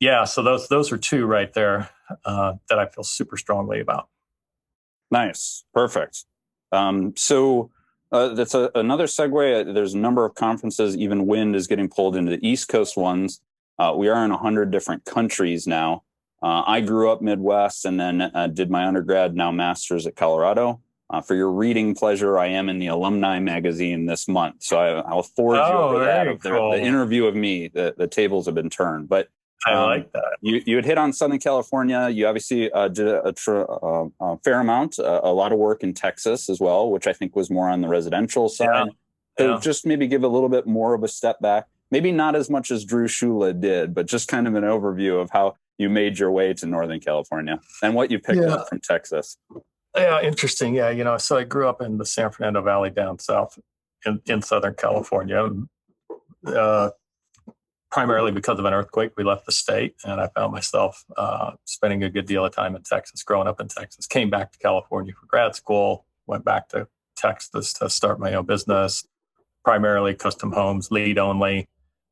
yeah, 0.00 0.24
so 0.24 0.42
those 0.42 0.68
those 0.68 0.92
are 0.92 0.98
two 0.98 1.26
right 1.26 1.52
there 1.52 1.90
uh, 2.24 2.54
that 2.68 2.78
I 2.78 2.86
feel 2.86 3.04
super 3.04 3.36
strongly 3.36 3.80
about. 3.80 4.08
Nice, 5.10 5.64
perfect. 5.74 6.24
Um, 6.70 7.14
so 7.16 7.70
uh, 8.12 8.28
that's 8.28 8.54
a, 8.54 8.70
another 8.74 9.06
segue. 9.06 9.74
There's 9.74 9.94
a 9.94 9.98
number 9.98 10.24
of 10.24 10.34
conferences. 10.34 10.96
Even 10.96 11.26
WYND 11.26 11.56
is 11.56 11.66
getting 11.66 11.88
pulled 11.88 12.14
into 12.14 12.30
the 12.30 12.46
East 12.46 12.68
Coast 12.68 12.96
ones. 12.96 13.40
Uh, 13.78 13.94
we 13.96 14.08
are 14.08 14.24
in 14.24 14.30
hundred 14.30 14.70
different 14.70 15.04
countries 15.04 15.66
now. 15.66 16.04
Uh, 16.40 16.62
I 16.66 16.80
grew 16.80 17.10
up 17.10 17.20
Midwest 17.20 17.84
and 17.84 17.98
then 17.98 18.22
uh, 18.22 18.46
did 18.46 18.70
my 18.70 18.86
undergrad, 18.86 19.34
now 19.34 19.50
master's 19.50 20.06
at 20.06 20.14
Colorado. 20.14 20.80
Uh, 21.10 21.22
for 21.22 21.34
your 21.34 21.50
reading 21.50 21.94
pleasure, 21.94 22.38
I 22.38 22.48
am 22.48 22.68
in 22.68 22.78
the 22.78 22.88
alumni 22.88 23.38
magazine 23.38 24.04
this 24.04 24.28
month, 24.28 24.56
so 24.62 24.78
I, 24.78 25.14
will 25.14 25.22
forward 25.22 25.58
oh, 25.58 25.68
you 25.68 25.74
over 25.74 26.04
that. 26.04 26.40
Cool. 26.42 26.72
The, 26.72 26.76
the, 26.76 26.82
interview 26.82 27.24
of 27.24 27.34
me, 27.34 27.68
the, 27.68 27.94
the 27.96 28.06
tables 28.06 28.44
have 28.44 28.54
been 28.54 28.68
turned. 28.68 29.08
But 29.08 29.28
I 29.66 29.72
um, 29.72 29.86
like 29.88 30.12
that. 30.12 30.36
You 30.42 30.62
you 30.66 30.76
had 30.76 30.84
hit 30.84 30.98
on 30.98 31.14
Southern 31.14 31.38
California. 31.38 32.08
You 32.10 32.26
obviously 32.26 32.70
uh, 32.70 32.88
did 32.88 33.08
a, 33.08 33.26
a, 33.26 33.64
uh, 33.64 34.08
a, 34.20 34.38
fair 34.38 34.60
amount, 34.60 34.98
uh, 34.98 35.20
a 35.22 35.32
lot 35.32 35.52
of 35.52 35.58
work 35.58 35.82
in 35.82 35.94
Texas 35.94 36.50
as 36.50 36.60
well, 36.60 36.90
which 36.90 37.06
I 37.06 37.14
think 37.14 37.34
was 37.34 37.50
more 37.50 37.68
on 37.70 37.80
the 37.80 37.88
residential 37.88 38.48
side. 38.48 38.66
Yeah. 38.66 38.84
So 39.38 39.54
yeah. 39.54 39.60
just 39.60 39.86
maybe 39.86 40.06
give 40.08 40.24
a 40.24 40.28
little 40.28 40.48
bit 40.48 40.66
more 40.66 40.94
of 40.94 41.02
a 41.04 41.08
step 41.08 41.40
back. 41.40 41.66
Maybe 41.90 42.12
not 42.12 42.36
as 42.36 42.50
much 42.50 42.70
as 42.70 42.84
Drew 42.84 43.06
Shula 43.06 43.58
did, 43.58 43.94
but 43.94 44.06
just 44.06 44.28
kind 44.28 44.46
of 44.46 44.54
an 44.54 44.64
overview 44.64 45.20
of 45.22 45.30
how 45.30 45.54
you 45.78 45.88
made 45.88 46.18
your 46.18 46.30
way 46.30 46.52
to 46.54 46.66
Northern 46.66 47.00
California 47.00 47.60
and 47.82 47.94
what 47.94 48.10
you 48.10 48.18
picked 48.18 48.40
yeah. 48.40 48.54
up 48.54 48.68
from 48.68 48.80
Texas. 48.80 49.38
Yeah, 49.96 50.20
interesting. 50.22 50.74
Yeah, 50.74 50.90
you 50.90 51.04
know, 51.04 51.16
so 51.18 51.36
I 51.36 51.44
grew 51.44 51.68
up 51.68 51.80
in 51.80 51.98
the 51.98 52.06
San 52.06 52.30
Fernando 52.30 52.62
Valley 52.62 52.90
down 52.90 53.18
south 53.18 53.58
in, 54.04 54.20
in 54.26 54.42
Southern 54.42 54.74
California. 54.74 55.50
Uh, 56.46 56.90
primarily 57.90 58.30
because 58.30 58.58
of 58.58 58.64
an 58.64 58.74
earthquake, 58.74 59.12
we 59.16 59.24
left 59.24 59.46
the 59.46 59.52
state, 59.52 59.94
and 60.04 60.20
I 60.20 60.28
found 60.28 60.52
myself 60.52 61.04
uh, 61.16 61.52
spending 61.64 62.04
a 62.04 62.10
good 62.10 62.26
deal 62.26 62.44
of 62.44 62.54
time 62.54 62.76
in 62.76 62.82
Texas, 62.82 63.22
growing 63.22 63.48
up 63.48 63.60
in 63.60 63.68
Texas. 63.68 64.06
Came 64.06 64.30
back 64.30 64.52
to 64.52 64.58
California 64.58 65.12
for 65.18 65.26
grad 65.26 65.54
school, 65.54 66.04
went 66.26 66.44
back 66.44 66.68
to 66.70 66.86
Texas 67.16 67.72
to 67.74 67.88
start 67.88 68.20
my 68.20 68.34
own 68.34 68.46
business, 68.46 69.06
primarily 69.64 70.14
custom 70.14 70.52
homes, 70.52 70.90
lead 70.90 71.18
only, 71.18 71.68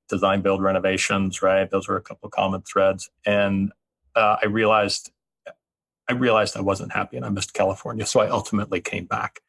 design, 0.08 0.40
build, 0.40 0.62
renovations. 0.62 1.42
Right, 1.42 1.70
those 1.70 1.88
were 1.88 1.96
a 1.96 2.02
couple 2.02 2.26
of 2.26 2.32
common 2.32 2.62
threads, 2.62 3.10
and 3.24 3.72
uh, 4.14 4.36
I 4.42 4.46
realized. 4.46 5.12
I 6.08 6.12
realized 6.12 6.56
I 6.56 6.60
wasn't 6.60 6.92
happy 6.92 7.16
and 7.16 7.26
I 7.26 7.30
missed 7.30 7.54
California. 7.54 8.06
So 8.06 8.20
I 8.20 8.28
ultimately 8.28 8.80
came 8.80 9.06
back. 9.06 9.40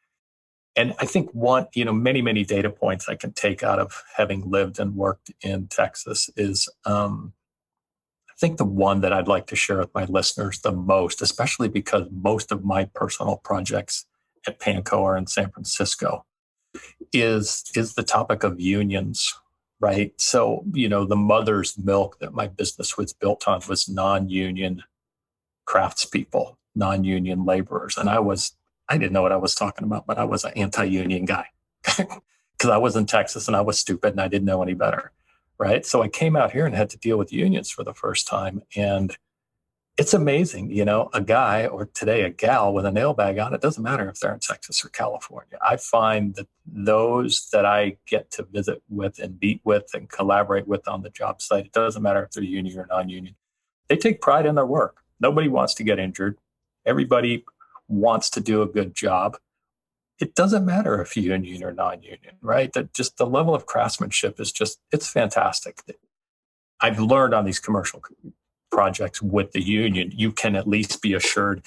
And 0.76 0.94
I 0.98 1.06
think 1.06 1.30
one, 1.32 1.66
you 1.74 1.84
know, 1.84 1.92
many, 1.92 2.22
many 2.22 2.44
data 2.44 2.70
points 2.70 3.08
I 3.08 3.16
can 3.16 3.32
take 3.32 3.62
out 3.62 3.80
of 3.80 4.02
having 4.16 4.48
lived 4.48 4.78
and 4.78 4.94
worked 4.94 5.30
in 5.42 5.66
Texas 5.66 6.30
is 6.36 6.68
um, 6.84 7.32
I 8.30 8.34
think 8.38 8.58
the 8.58 8.64
one 8.64 9.00
that 9.00 9.12
I'd 9.12 9.26
like 9.26 9.48
to 9.48 9.56
share 9.56 9.78
with 9.78 9.92
my 9.94 10.04
listeners 10.04 10.60
the 10.60 10.70
most, 10.70 11.20
especially 11.20 11.68
because 11.68 12.06
most 12.12 12.52
of 12.52 12.64
my 12.64 12.84
personal 12.84 13.38
projects 13.38 14.06
at 14.46 14.60
Pankow 14.60 15.02
are 15.02 15.16
in 15.16 15.26
San 15.26 15.50
Francisco, 15.50 16.24
is 17.12 17.64
is 17.74 17.94
the 17.94 18.04
topic 18.04 18.44
of 18.44 18.60
unions, 18.60 19.34
right? 19.80 20.12
So, 20.20 20.64
you 20.72 20.88
know, 20.88 21.04
the 21.04 21.16
mother's 21.16 21.76
milk 21.76 22.20
that 22.20 22.34
my 22.34 22.46
business 22.46 22.96
was 22.96 23.12
built 23.12 23.48
on 23.48 23.60
was 23.68 23.88
non-union 23.88 24.84
craftspeople, 25.68 26.56
non-union 26.74 27.44
laborers. 27.44 27.96
And 27.96 28.08
I 28.08 28.18
was 28.18 28.56
I 28.88 28.96
didn't 28.96 29.12
know 29.12 29.22
what 29.22 29.32
I 29.32 29.36
was 29.36 29.54
talking 29.54 29.84
about, 29.84 30.06
but 30.06 30.18
I 30.18 30.24
was 30.24 30.44
an 30.44 30.52
anti-union 30.56 31.26
guy 31.26 31.46
because 31.84 32.70
I 32.70 32.78
was 32.78 32.96
in 32.96 33.04
Texas 33.04 33.46
and 33.46 33.56
I 33.56 33.60
was 33.60 33.78
stupid 33.78 34.12
and 34.12 34.20
I 34.20 34.28
didn't 34.28 34.46
know 34.46 34.62
any 34.62 34.74
better. 34.74 35.12
Right. 35.58 35.84
So 35.84 36.02
I 36.02 36.08
came 36.08 36.36
out 36.36 36.52
here 36.52 36.64
and 36.66 36.74
had 36.74 36.88
to 36.90 36.98
deal 36.98 37.18
with 37.18 37.32
unions 37.32 37.68
for 37.68 37.82
the 37.82 37.92
first 37.92 38.28
time. 38.28 38.62
And 38.76 39.16
it's 39.98 40.14
amazing, 40.14 40.70
you 40.70 40.84
know, 40.84 41.10
a 41.12 41.20
guy 41.20 41.66
or 41.66 41.86
today 41.86 42.22
a 42.22 42.30
gal 42.30 42.72
with 42.72 42.86
a 42.86 42.92
nail 42.92 43.12
bag 43.12 43.40
on, 43.40 43.52
it 43.52 43.60
doesn't 43.60 43.82
matter 43.82 44.08
if 44.08 44.20
they're 44.20 44.32
in 44.32 44.38
Texas 44.38 44.84
or 44.84 44.88
California. 44.90 45.58
I 45.60 45.76
find 45.76 46.36
that 46.36 46.46
those 46.64 47.48
that 47.50 47.66
I 47.66 47.96
get 48.06 48.30
to 48.32 48.44
visit 48.44 48.80
with 48.88 49.18
and 49.18 49.36
meet 49.42 49.60
with 49.64 49.90
and 49.94 50.08
collaborate 50.08 50.68
with 50.68 50.86
on 50.86 51.02
the 51.02 51.10
job 51.10 51.42
site, 51.42 51.66
it 51.66 51.72
doesn't 51.72 52.00
matter 52.00 52.22
if 52.22 52.30
they're 52.30 52.44
union 52.44 52.78
or 52.78 52.86
non 52.88 53.08
union, 53.08 53.34
they 53.88 53.96
take 53.96 54.20
pride 54.20 54.46
in 54.46 54.54
their 54.54 54.66
work. 54.66 55.02
Nobody 55.20 55.48
wants 55.48 55.74
to 55.74 55.84
get 55.84 55.98
injured. 55.98 56.38
Everybody 56.86 57.44
wants 57.88 58.30
to 58.30 58.40
do 58.40 58.62
a 58.62 58.66
good 58.66 58.94
job, 58.94 59.38
it 60.18 60.34
doesn't 60.34 60.66
matter 60.66 61.00
if 61.00 61.16
you 61.16 61.22
union 61.22 61.62
or 61.62 61.72
non-union, 61.72 62.36
right? 62.42 62.72
That 62.72 62.92
just 62.92 63.18
the 63.18 63.26
level 63.26 63.54
of 63.54 63.66
craftsmanship 63.66 64.40
is 64.40 64.50
just 64.50 64.80
it's 64.90 65.08
fantastic. 65.08 65.80
I've 66.80 66.98
learned 66.98 67.34
on 67.34 67.44
these 67.44 67.58
commercial 67.58 68.02
projects 68.70 69.22
with 69.22 69.52
the 69.52 69.62
union, 69.62 70.12
you 70.14 70.32
can 70.32 70.56
at 70.56 70.68
least 70.68 71.02
be 71.02 71.14
assured 71.14 71.62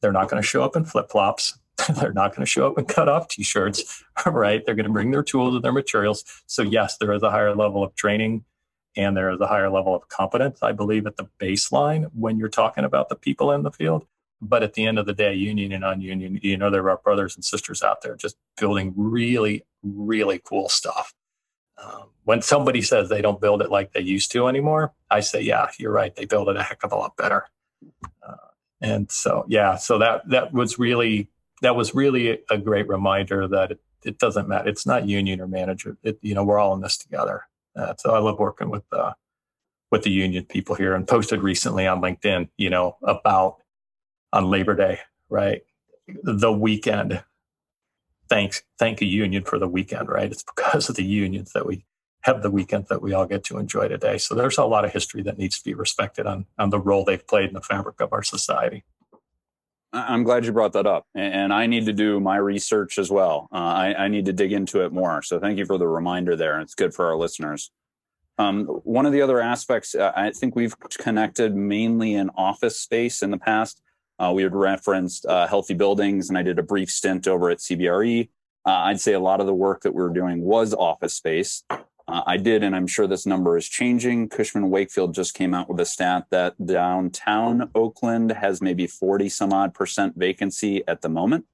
they're 0.00 0.12
not 0.12 0.28
going 0.28 0.42
to 0.42 0.46
show 0.46 0.62
up 0.62 0.76
in 0.76 0.84
flip-flops. 0.84 1.58
they're 2.00 2.12
not 2.12 2.30
going 2.30 2.44
to 2.44 2.50
show 2.50 2.66
up 2.66 2.78
in 2.78 2.86
cut 2.86 3.08
off 3.08 3.28
t-shirts, 3.28 4.02
right? 4.26 4.64
They're 4.64 4.74
going 4.74 4.86
to 4.86 4.92
bring 4.92 5.10
their 5.10 5.22
tools 5.22 5.54
and 5.54 5.62
their 5.62 5.72
materials. 5.72 6.24
So 6.46 6.62
yes, 6.62 6.96
there 6.96 7.12
is 7.12 7.22
a 7.22 7.30
higher 7.30 7.54
level 7.54 7.82
of 7.82 7.94
training 7.94 8.44
and 8.96 9.16
there 9.16 9.30
is 9.30 9.40
a 9.40 9.46
higher 9.46 9.70
level 9.70 9.94
of 9.94 10.08
competence, 10.08 10.60
I 10.62 10.72
believe, 10.72 11.06
at 11.06 11.16
the 11.16 11.28
baseline 11.38 12.10
when 12.14 12.38
you're 12.38 12.48
talking 12.48 12.84
about 12.84 13.08
the 13.08 13.14
people 13.14 13.52
in 13.52 13.62
the 13.62 13.70
field. 13.70 14.06
But 14.40 14.62
at 14.62 14.74
the 14.74 14.86
end 14.86 14.98
of 14.98 15.06
the 15.06 15.12
day, 15.12 15.34
union 15.34 15.72
and 15.72 15.82
non-union, 15.82 16.40
you 16.42 16.56
know, 16.56 16.70
there 16.70 16.88
are 16.90 16.98
brothers 16.98 17.36
and 17.36 17.44
sisters 17.44 17.82
out 17.82 18.02
there 18.02 18.16
just 18.16 18.36
building 18.58 18.92
really, 18.96 19.64
really 19.82 20.40
cool 20.42 20.68
stuff. 20.68 21.14
Um, 21.82 22.08
when 22.24 22.42
somebody 22.42 22.82
says 22.82 23.08
they 23.08 23.22
don't 23.22 23.40
build 23.40 23.62
it 23.62 23.70
like 23.70 23.92
they 23.92 24.00
used 24.00 24.32
to 24.32 24.48
anymore, 24.48 24.92
I 25.10 25.20
say, 25.20 25.40
yeah, 25.40 25.70
you're 25.78 25.92
right. 25.92 26.14
They 26.14 26.24
build 26.24 26.48
it 26.48 26.56
a 26.56 26.62
heck 26.62 26.84
of 26.84 26.92
a 26.92 26.96
lot 26.96 27.16
better. 27.16 27.46
Uh, 28.22 28.36
and 28.80 29.10
so, 29.10 29.44
yeah, 29.48 29.76
so 29.76 29.98
that 29.98 30.28
that 30.28 30.52
was 30.52 30.78
really 30.78 31.28
that 31.62 31.76
was 31.76 31.94
really 31.94 32.40
a 32.50 32.58
great 32.58 32.88
reminder 32.88 33.48
that 33.48 33.72
it, 33.72 33.80
it 34.04 34.18
doesn't 34.18 34.48
matter. 34.48 34.68
It's 34.68 34.86
not 34.86 35.08
union 35.08 35.40
or 35.40 35.46
manager. 35.46 35.96
It, 36.02 36.18
you 36.20 36.34
know, 36.34 36.44
we're 36.44 36.58
all 36.58 36.74
in 36.74 36.80
this 36.80 36.96
together. 36.96 37.44
Uh, 37.76 37.94
so 37.98 38.14
I 38.14 38.18
love 38.18 38.38
working 38.38 38.70
with 38.70 38.84
uh, 38.92 39.12
with 39.90 40.02
the 40.02 40.10
union 40.10 40.44
people 40.44 40.74
here 40.74 40.94
and 40.94 41.06
posted 41.06 41.42
recently 41.42 41.86
on 41.86 42.00
LinkedIn, 42.00 42.48
you 42.56 42.70
know, 42.70 42.96
about 43.02 43.58
on 44.32 44.50
Labor 44.50 44.74
Day, 44.74 45.00
right? 45.28 45.62
The 46.22 46.52
weekend. 46.52 47.22
Thanks, 48.28 48.62
thank 48.78 49.00
a 49.00 49.04
union 49.04 49.44
for 49.44 49.58
the 49.58 49.68
weekend, 49.68 50.08
right? 50.08 50.30
It's 50.30 50.42
because 50.42 50.88
of 50.88 50.96
the 50.96 51.04
unions 51.04 51.52
that 51.52 51.64
we 51.64 51.84
have 52.22 52.42
the 52.42 52.50
weekend 52.50 52.86
that 52.88 53.00
we 53.00 53.12
all 53.12 53.26
get 53.26 53.44
to 53.44 53.56
enjoy 53.56 53.86
today. 53.86 54.18
So 54.18 54.34
there's 54.34 54.58
a 54.58 54.64
lot 54.64 54.84
of 54.84 54.92
history 54.92 55.22
that 55.22 55.38
needs 55.38 55.58
to 55.58 55.64
be 55.64 55.74
respected 55.74 56.26
on, 56.26 56.46
on 56.58 56.70
the 56.70 56.80
role 56.80 57.04
they've 57.04 57.24
played 57.24 57.48
in 57.48 57.54
the 57.54 57.60
fabric 57.60 58.00
of 58.00 58.12
our 58.12 58.24
society. 58.24 58.82
I'm 59.96 60.24
glad 60.24 60.44
you 60.44 60.52
brought 60.52 60.74
that 60.74 60.86
up. 60.86 61.06
And 61.14 61.52
I 61.52 61.66
need 61.66 61.86
to 61.86 61.92
do 61.92 62.20
my 62.20 62.36
research 62.36 62.98
as 62.98 63.10
well. 63.10 63.48
Uh, 63.52 63.56
I, 63.56 64.04
I, 64.04 64.08
need 64.08 64.26
to 64.26 64.32
dig 64.32 64.52
into 64.52 64.84
it 64.84 64.92
more. 64.92 65.22
So 65.22 65.40
thank 65.40 65.58
you 65.58 65.64
for 65.64 65.78
the 65.78 65.88
reminder 65.88 66.36
there. 66.36 66.60
It's 66.60 66.74
good 66.74 66.94
for 66.94 67.06
our 67.06 67.16
listeners. 67.16 67.70
Um, 68.38 68.66
one 68.66 69.06
of 69.06 69.12
the 69.12 69.22
other 69.22 69.40
aspects, 69.40 69.94
uh, 69.94 70.12
I 70.14 70.30
think 70.30 70.54
we've 70.54 70.78
connected 70.98 71.56
mainly 71.56 72.14
in 72.14 72.30
office 72.36 72.78
space 72.78 73.22
in 73.22 73.30
the 73.30 73.38
past. 73.38 73.80
Uh, 74.18 74.32
we 74.34 74.42
had 74.42 74.54
referenced 74.54 75.24
uh, 75.26 75.46
healthy 75.46 75.74
buildings, 75.74 76.28
and 76.28 76.36
I 76.36 76.42
did 76.42 76.58
a 76.58 76.62
brief 76.62 76.90
stint 76.90 77.26
over 77.26 77.50
at 77.50 77.58
CBRE. 77.58 78.28
Uh, 78.66 78.70
I'd 78.70 79.00
say 79.00 79.12
a 79.12 79.20
lot 79.20 79.40
of 79.40 79.46
the 79.46 79.54
work 79.54 79.82
that 79.82 79.94
we 79.94 80.02
were 80.02 80.12
doing 80.12 80.42
was 80.42 80.74
office 80.74 81.14
space. 81.14 81.62
Uh, 82.08 82.22
I 82.26 82.36
did, 82.36 82.62
and 82.62 82.76
I'm 82.76 82.86
sure 82.86 83.06
this 83.08 83.26
number 83.26 83.56
is 83.56 83.68
changing. 83.68 84.28
Cushman 84.28 84.70
Wakefield 84.70 85.12
just 85.12 85.34
came 85.34 85.52
out 85.54 85.68
with 85.68 85.80
a 85.80 85.84
stat 85.84 86.26
that 86.30 86.54
downtown 86.64 87.68
Oakland 87.74 88.30
has 88.30 88.62
maybe 88.62 88.86
40 88.86 89.28
some 89.28 89.52
odd 89.52 89.74
percent 89.74 90.14
vacancy 90.16 90.86
at 90.86 91.02
the 91.02 91.08
moment. 91.08 91.46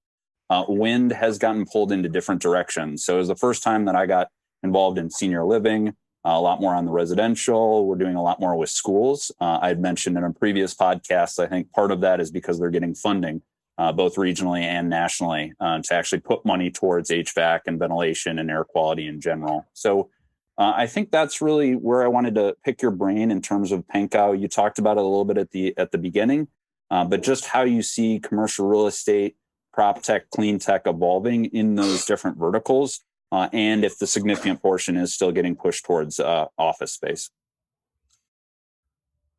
uh, 0.51 0.67
WYND 0.67 1.13
has 1.13 1.39
gotten 1.39 1.65
pulled 1.65 1.93
into 1.93 2.09
different 2.09 2.43
directions. 2.43 3.05
So 3.05 3.15
it 3.15 3.19
was 3.19 3.29
the 3.29 3.37
first 3.37 3.63
time 3.63 3.87
that 3.87 3.97
I 3.97 4.05
got 4.07 4.29
involved 4.63 4.99
in 4.99 5.09
senior 5.11 5.45
living, 5.47 5.89
uh, 5.89 5.93
a 6.25 6.41
lot 6.41 6.61
more 6.61 6.75
on 6.75 6.85
the 6.85 6.93
residential. 6.93 7.87
We're 7.87 7.97
doing 7.97 8.17
a 8.17 8.23
lot 8.23 8.39
more 8.39 8.55
with 8.57 8.69
schools. 8.69 9.33
Uh, 9.41 9.59
I 9.63 9.69
had 9.69 9.81
mentioned 9.81 10.19
in 10.19 10.25
a 10.25 10.33
previous 10.33 10.75
podcast, 10.75 11.39
I 11.43 11.47
think 11.47 11.73
part 11.73 11.91
of 11.91 12.03
that 12.03 12.21
is 12.21 12.31
because 12.31 12.59
they're 12.59 12.71
getting 12.71 12.95
funding, 12.95 13.41
uh, 13.79 13.93
both 13.93 14.17
regionally 14.17 14.61
and 14.61 14.91
nationally, 14.91 15.55
uh, 15.59 15.81
to 15.83 15.95
actually 15.95 16.21
put 16.21 16.45
money 16.45 16.71
towards 16.71 17.11
HVAC 17.11 17.61
and 17.67 17.79
ventilation 17.79 18.39
and 18.39 18.51
air 18.51 18.65
quality 18.65 19.07
in 19.07 19.21
general. 19.21 19.67
So 19.73 20.11
uh, 20.59 20.73
I 20.77 20.87
think 20.87 21.11
that's 21.11 21.41
really 21.41 21.75
where 21.75 22.03
I 22.03 22.09
wanted 22.09 22.35
to 22.37 22.57
pick 22.65 22.83
your 22.83 22.91
brain 22.91 23.31
in 23.31 23.41
terms 23.41 23.73
of 23.73 23.87
Pankow. 23.87 24.39
You 24.39 24.49
talked 24.49 24.79
about 24.79 24.97
it 24.97 25.01
a 25.01 25.07
little 25.07 25.25
bit 25.25 25.39
at 25.39 25.51
the 25.51 25.77
at 25.77 25.93
the 25.93 25.99
beginning, 25.99 26.49
but 26.91 27.23
just 27.23 27.47
how 27.47 27.63
you 27.63 27.83
see 27.83 28.19
commercial 28.19 28.67
real 28.67 28.87
estate 28.87 29.37
prop 29.73 30.03
tech, 30.03 30.31
clean 30.31 30.59
tech 30.59 30.83
evolving 30.87 31.47
in 31.47 31.75
those 31.75 32.05
different 32.05 32.37
verticals, 32.37 33.01
uh, 33.31 33.49
and 33.53 33.85
if 33.85 33.99
the 33.99 34.07
significant 34.07 34.61
portion 34.61 34.97
is 34.97 35.15
still 35.15 35.33
getting 35.33 35.57
pushed 35.57 35.85
towards 35.85 36.21
uh, 36.21 36.47
office 36.59 36.93
space. 36.93 37.31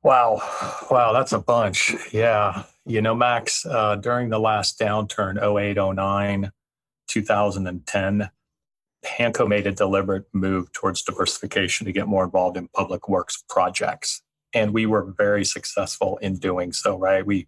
Wow, 0.01 0.41
wow, 0.91 1.13
that's 1.13 1.31
a 1.31 1.39
bunch. 1.39 1.95
Yeah, 2.11 2.63
you 2.85 3.01
know, 3.01 3.15
Max, 3.15 3.65
uh, 3.65 3.95
during 3.95 4.29
the 4.29 4.39
last 4.39 4.77
downturn, 4.77 5.41
08, 5.41 5.77
09, 5.95 6.51
2010, 7.07 8.29
Pankow 9.03 9.47
made 9.47 9.67
a 9.67 9.71
deliberate 9.71 10.25
move 10.33 10.71
towards 10.71 11.01
diversification 11.03 11.85
to 11.85 11.91
get 11.91 12.07
more 12.07 12.23
involved 12.23 12.57
in 12.57 12.67
public 12.69 13.09
works 13.09 13.43
projects. 13.49 14.21
And 14.53 14.73
we 14.73 14.85
were 14.85 15.13
very 15.17 15.45
successful 15.45 16.17
in 16.17 16.37
doing 16.37 16.73
so, 16.73 16.97
right? 16.97 17.25
We 17.25 17.47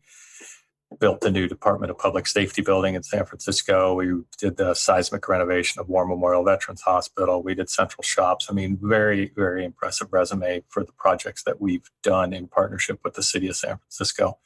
built 1.00 1.22
the 1.22 1.32
new 1.32 1.48
Department 1.48 1.92
of 1.92 1.98
Public 1.98 2.28
Safety 2.28 2.62
building 2.62 2.96
in 2.96 3.04
San 3.04 3.26
Francisco. 3.26 3.96
We 3.96 4.22
did 4.38 4.58
the 4.58 4.74
seismic 4.74 5.28
renovation 5.28 5.80
of 5.80 5.90
War 5.90 6.06
Memorial 6.06 6.44
Veterans 6.44 6.82
Hospital. 6.82 7.44
We 7.44 7.56
did 7.56 7.70
central 7.70 8.04
shops. 8.04 8.48
I 8.50 8.54
mean, 8.54 8.78
very, 8.82 9.32
very 9.36 9.66
impressive 9.66 10.12
resume 10.12 10.64
for 10.70 10.84
the 10.84 10.94
projects 10.94 11.44
that 11.44 11.60
we've 11.60 11.90
done 12.04 12.34
in 12.34 12.48
partnership 12.48 13.00
with 13.04 13.16
the 13.16 13.24
city 13.24 13.48
of 13.48 13.56
San 13.56 13.78
Francisco. 13.78 14.38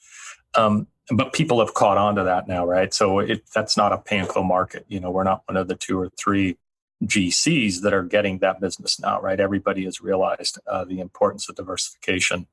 Um, 0.55 0.87
but 1.11 1.33
people 1.33 1.59
have 1.59 1.73
caught 1.73 1.97
on 1.97 2.15
to 2.15 2.23
that 2.23 2.47
now, 2.47 2.65
right? 2.65 2.93
So 2.93 3.19
it, 3.19 3.43
that's 3.53 3.77
not 3.77 3.93
a 3.93 3.97
Pankow 3.97 4.45
market. 4.45 4.85
You 4.87 4.99
know, 4.99 5.11
we're 5.11 5.23
not 5.23 5.43
one 5.47 5.57
of 5.57 5.67
the 5.67 5.75
two 5.75 5.99
or 5.99 6.09
three 6.09 6.57
GCs 7.03 7.81
that 7.81 7.93
are 7.93 8.03
getting 8.03 8.39
that 8.39 8.59
business 8.59 8.99
now, 8.99 9.21
right? 9.21 9.39
Everybody 9.39 9.85
has 9.85 10.01
realized 10.01 10.59
uh, 10.67 10.83
the 10.83 10.99
importance 10.99 11.47
of 11.47 11.55
diversification. 11.55 12.47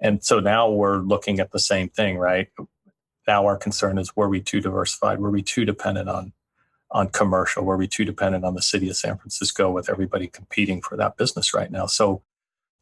And 0.00 0.22
so 0.22 0.38
now 0.38 0.70
we're 0.70 0.98
looking 0.98 1.40
at 1.40 1.50
the 1.50 1.58
same 1.58 1.88
thing, 1.88 2.16
right? 2.18 2.48
now 3.28 3.46
our 3.46 3.56
concern 3.56 3.98
is 3.98 4.16
were 4.16 4.28
we 4.28 4.40
too 4.40 4.60
diversified? 4.60 5.20
Were 5.20 5.30
we 5.30 5.42
too 5.42 5.64
dependent 5.64 6.08
on 6.08 6.32
on 6.90 7.08
commercial? 7.08 7.64
Were 7.64 7.76
we 7.76 7.86
too 7.86 8.04
dependent 8.04 8.44
on 8.44 8.54
the 8.54 8.62
city 8.62 8.88
of 8.88 8.96
San 8.96 9.18
Francisco 9.18 9.70
with 9.70 9.90
everybody 9.90 10.26
competing 10.26 10.80
for 10.80 10.96
that 10.96 11.18
business 11.18 11.52
right 11.52 11.70
now? 11.70 11.84
So, 11.86 12.22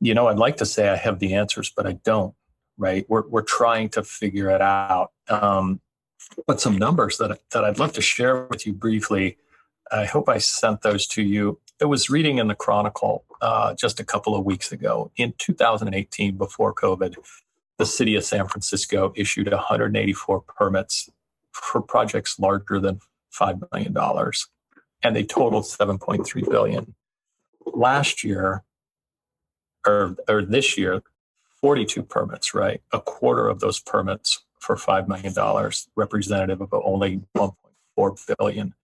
you 0.00 0.14
know, 0.14 0.28
I'd 0.28 0.38
like 0.38 0.56
to 0.58 0.66
say 0.66 0.88
I 0.88 0.96
have 0.96 1.18
the 1.18 1.34
answers, 1.34 1.70
but 1.76 1.86
I 1.86 1.92
don't. 1.92 2.34
Right? 2.78 3.04
We're 3.08 3.26
we're 3.26 3.42
trying 3.42 3.88
to 3.90 4.04
figure 4.04 4.48
it 4.50 4.62
out. 4.62 5.10
Um, 5.28 5.80
but 6.46 6.60
some 6.60 6.78
numbers 6.78 7.18
that 7.18 7.40
that 7.50 7.64
I'd 7.64 7.78
love 7.78 7.92
to 7.94 8.02
share 8.02 8.44
with 8.44 8.66
you 8.66 8.72
briefly. 8.72 9.38
I 9.92 10.04
hope 10.04 10.28
I 10.28 10.38
sent 10.38 10.82
those 10.82 11.06
to 11.08 11.22
you. 11.22 11.60
It 11.80 11.86
was 11.86 12.10
reading 12.10 12.38
in 12.38 12.48
the 12.48 12.54
Chronicle 12.54 13.24
uh, 13.40 13.74
just 13.74 14.00
a 14.00 14.04
couple 14.04 14.34
of 14.34 14.44
weeks 14.44 14.72
ago 14.72 15.10
in 15.16 15.34
2018, 15.38 16.36
before 16.36 16.74
COVID, 16.74 17.16
the 17.78 17.86
city 17.86 18.16
of 18.16 18.24
San 18.24 18.48
Francisco 18.48 19.12
issued 19.14 19.50
184 19.50 20.40
permits 20.40 21.10
for 21.52 21.82
projects 21.82 22.38
larger 22.38 22.80
than 22.80 23.00
$5 23.38 23.62
million, 23.70 23.94
and 25.02 25.14
they 25.16 25.24
totaled 25.24 25.64
7.3 25.64 26.50
billion. 26.50 26.94
Last 27.66 28.24
year, 28.24 28.64
or, 29.86 30.16
or 30.28 30.42
this 30.42 30.78
year, 30.78 31.02
42 31.60 32.02
permits, 32.02 32.54
right? 32.54 32.80
A 32.92 33.00
quarter 33.00 33.48
of 33.48 33.60
those 33.60 33.80
permits 33.80 34.44
for 34.58 34.76
$5 34.76 35.08
million, 35.08 35.34
representative 35.94 36.60
of 36.60 36.68
only 36.72 37.20
1.4 37.36 38.36
billion 38.38 38.74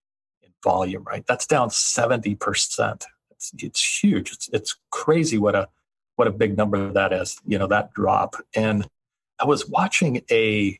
volume, 0.63 1.05
right? 1.05 1.25
That's 1.27 1.47
down 1.47 1.69
70%. 1.69 3.05
It's, 3.31 3.53
it's 3.59 4.03
huge. 4.03 4.33
It's, 4.33 4.49
it's 4.53 4.77
crazy 4.91 5.39
what 5.39 5.55
a 5.55 5.69
what 6.17 6.29
a 6.29 6.33
big 6.33 6.57
number 6.57 6.93
that 6.93 7.13
is, 7.13 7.41
you 7.47 7.59
know, 7.59 7.67
that 7.67 7.93
drop. 7.95 8.37
And 8.55 8.87
I 9.41 9.45
was 9.45 9.69
watching 9.69 10.23
a, 10.31 10.79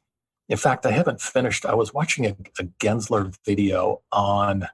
in 0.49 0.57
fact, 0.57 0.87
I 0.87 0.93
haven't 0.93 1.21
finished, 1.21 1.65
I 1.65 1.75
was 1.75 1.95
watching 1.95 2.27
a, 2.27 2.37
a 2.59 2.65
Gensler 2.81 3.35
video 3.45 4.03
on 4.13 4.69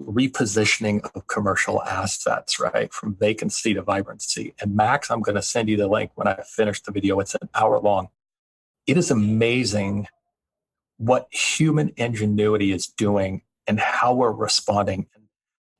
repositioning 0.00 1.08
of 1.14 1.26
commercial 1.26 1.82
assets, 1.82 2.60
right? 2.60 2.92
From 2.92 3.16
vacancy 3.16 3.74
to 3.74 3.82
vibrancy. 3.82 4.54
And 4.60 4.76
Max, 4.76 5.10
I'm 5.10 5.22
going 5.22 5.34
to 5.34 5.42
send 5.42 5.68
you 5.68 5.76
the 5.76 5.88
link 5.88 6.12
when 6.14 6.28
I 6.28 6.42
finish 6.42 6.80
the 6.82 6.92
video. 6.92 7.18
It's 7.20 7.34
an 7.34 7.48
hour 7.54 7.80
long. 7.80 8.08
It 8.86 8.96
is 8.96 9.10
amazing 9.10 10.06
what 10.98 11.32
human 11.32 11.92
ingenuity 11.96 12.72
is 12.72 12.86
doing 12.86 13.42
and 13.68 13.78
how 13.78 14.14
we're 14.14 14.32
responding 14.32 15.06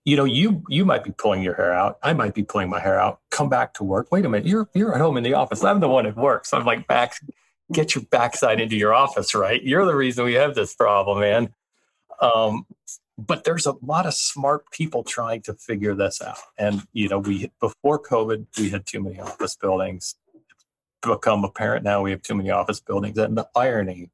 you 0.09 0.17
know, 0.17 0.25
you 0.25 0.63
you 0.71 0.87
might 0.87 1.05
be 1.05 1.11
pulling 1.11 1.43
your 1.43 1.53
hair 1.53 1.75
out. 1.75 1.99
I 2.03 2.15
might 2.15 2.33
be 2.33 2.43
pulling 2.43 2.71
my 2.71 2.81
hair 2.81 2.99
out. 2.99 3.21
Come 3.31 3.51
back 3.51 3.75
to 3.75 3.85
work. 3.85 4.11
Wait 4.11 4.25
a 4.25 4.29
minute, 4.31 4.47
you're 4.47 4.67
you're 4.73 4.95
at 4.95 5.03
home 5.03 5.19
in 5.19 5.23
the 5.23 5.35
office. 5.35 5.63
I'm 5.63 5.81
the 5.81 5.89
one 5.89 6.07
at 6.07 6.17
work. 6.17 6.47
So 6.47 6.57
I'm 6.57 6.65
like, 6.65 6.87
back, 6.87 7.17
get 7.73 7.95
your 7.95 8.05
backside 8.05 8.59
into 8.59 8.75
your 8.75 8.95
office, 8.95 9.35
right? 9.35 9.63
You're 9.63 9.85
the 9.85 9.95
reason 9.95 10.25
we 10.25 10.33
have 10.33 10.55
this 10.55 10.75
problem, 10.75 11.21
man. 11.21 11.55
Um, 12.23 12.65
but 13.19 13.45
there's 13.45 13.67
a 13.67 13.75
lot 13.83 14.07
of 14.07 14.15
smart 14.15 14.71
people 14.71 15.05
trying 15.05 15.43
to 15.43 15.53
figure 15.53 15.95
this 15.95 16.23
out. 16.23 16.39
And 16.57 16.85
you 16.95 17.11
know, 17.11 17.19
we 17.19 17.53
before 17.61 18.03
COVID, 18.03 18.47
we 18.59 18.71
had 18.71 18.87
too 18.87 19.03
many 19.03 19.21
office 19.21 19.57
buildings. 19.57 20.15
It's 20.35 20.65
become 21.03 21.45
apparent 21.45 21.85
now 21.85 22.01
we 22.01 22.13
have 22.13 22.23
too 22.23 22.35
many 22.35 22.51
office 22.51 22.81
buildings. 22.81 23.19
And 23.19 23.37
the 23.37 23.47
irony 23.55 24.09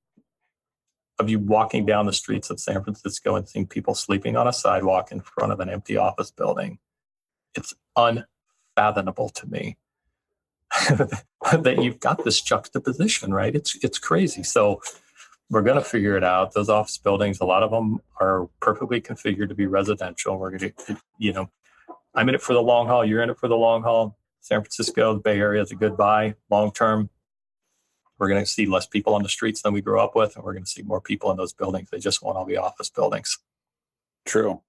of 1.19 1.31
you 1.31 1.39
walking 1.39 1.87
down 1.87 2.07
the 2.07 2.13
streets 2.13 2.51
of 2.51 2.59
San 2.61 2.83
Francisco 2.83 3.37
and 3.37 3.49
seeing 3.49 3.67
people 3.67 3.95
sleeping 3.95 4.37
on 4.37 4.49
a 4.49 4.53
sidewalk 4.53 5.13
in 5.13 5.21
front 5.21 5.53
of 5.53 5.61
an 5.61 5.69
empty 5.69 5.97
office 5.97 6.31
building. 6.31 6.79
It's 7.55 7.73
unfathomable 7.97 9.29
to 9.31 9.47
me 9.47 9.77
that 10.91 11.79
you've 11.81 12.01
got 12.01 12.25
this 12.25 12.41
juxtaposition, 12.41 13.33
right? 13.33 13.55
It's 13.55 13.77
it's 13.85 13.99
crazy. 13.99 14.43
So 14.43 14.81
we're 15.51 15.63
going 15.63 15.79
to 15.79 15.85
figure 15.85 16.17
it 16.17 16.25
out. 16.25 16.53
Those 16.53 16.69
office 16.69 16.99
buildings, 16.99 17.41
a 17.41 17.45
lot 17.45 17.63
of 17.63 17.71
them 17.71 18.01
are 18.21 18.49
perfectly 18.61 19.01
configured 19.01 19.49
to 19.51 19.55
be 19.55 19.67
residential. 19.67 20.39
We're 20.39 20.57
going 20.57 20.73
to, 20.73 20.97
you 21.19 21.33
know, 21.33 21.51
I'm 22.15 22.29
in 22.29 22.35
it 22.35 22.43
for 22.43 22.55
the 22.55 22.63
long 22.63 22.87
haul. 22.87 23.05
You're 23.05 23.23
in 23.23 23.31
it 23.31 23.39
for 23.39 23.49
the 23.49 23.57
long 23.57 23.83
haul. 23.83 24.17
San 24.41 24.61
Francisco, 24.61 25.15
the 25.15 25.21
Bay 25.21 25.39
Area 25.39 25.63
is 25.63 25.71
a 25.71 25.77
good 25.77 25.97
buy 25.97 26.35
long 26.51 26.73
term. 26.73 27.09
We're 28.25 28.31
going 28.31 28.43
to 28.43 28.51
see 28.51 28.65
less 28.65 28.87
people 28.87 29.15
on 29.15 29.23
the 29.23 29.29
streets 29.29 29.61
than 29.61 29.75
we 29.75 29.83
grew 29.83 30.01
up 30.01 30.17
with, 30.17 30.35
and 30.35 30.43
we're 30.43 30.55
going 30.55 30.65
to 30.65 30.71
see 30.71 30.81
more 30.81 31.03
people 31.03 31.31
in 31.31 31.37
those 31.37 31.53
buildings. 31.53 31.91
They 31.91 31.99
just 31.99 32.23
won't 32.23 32.39
all 32.39 32.47
be 32.47 32.57
office 32.57 32.89
buildings. 32.89 33.39
True. 34.25 34.63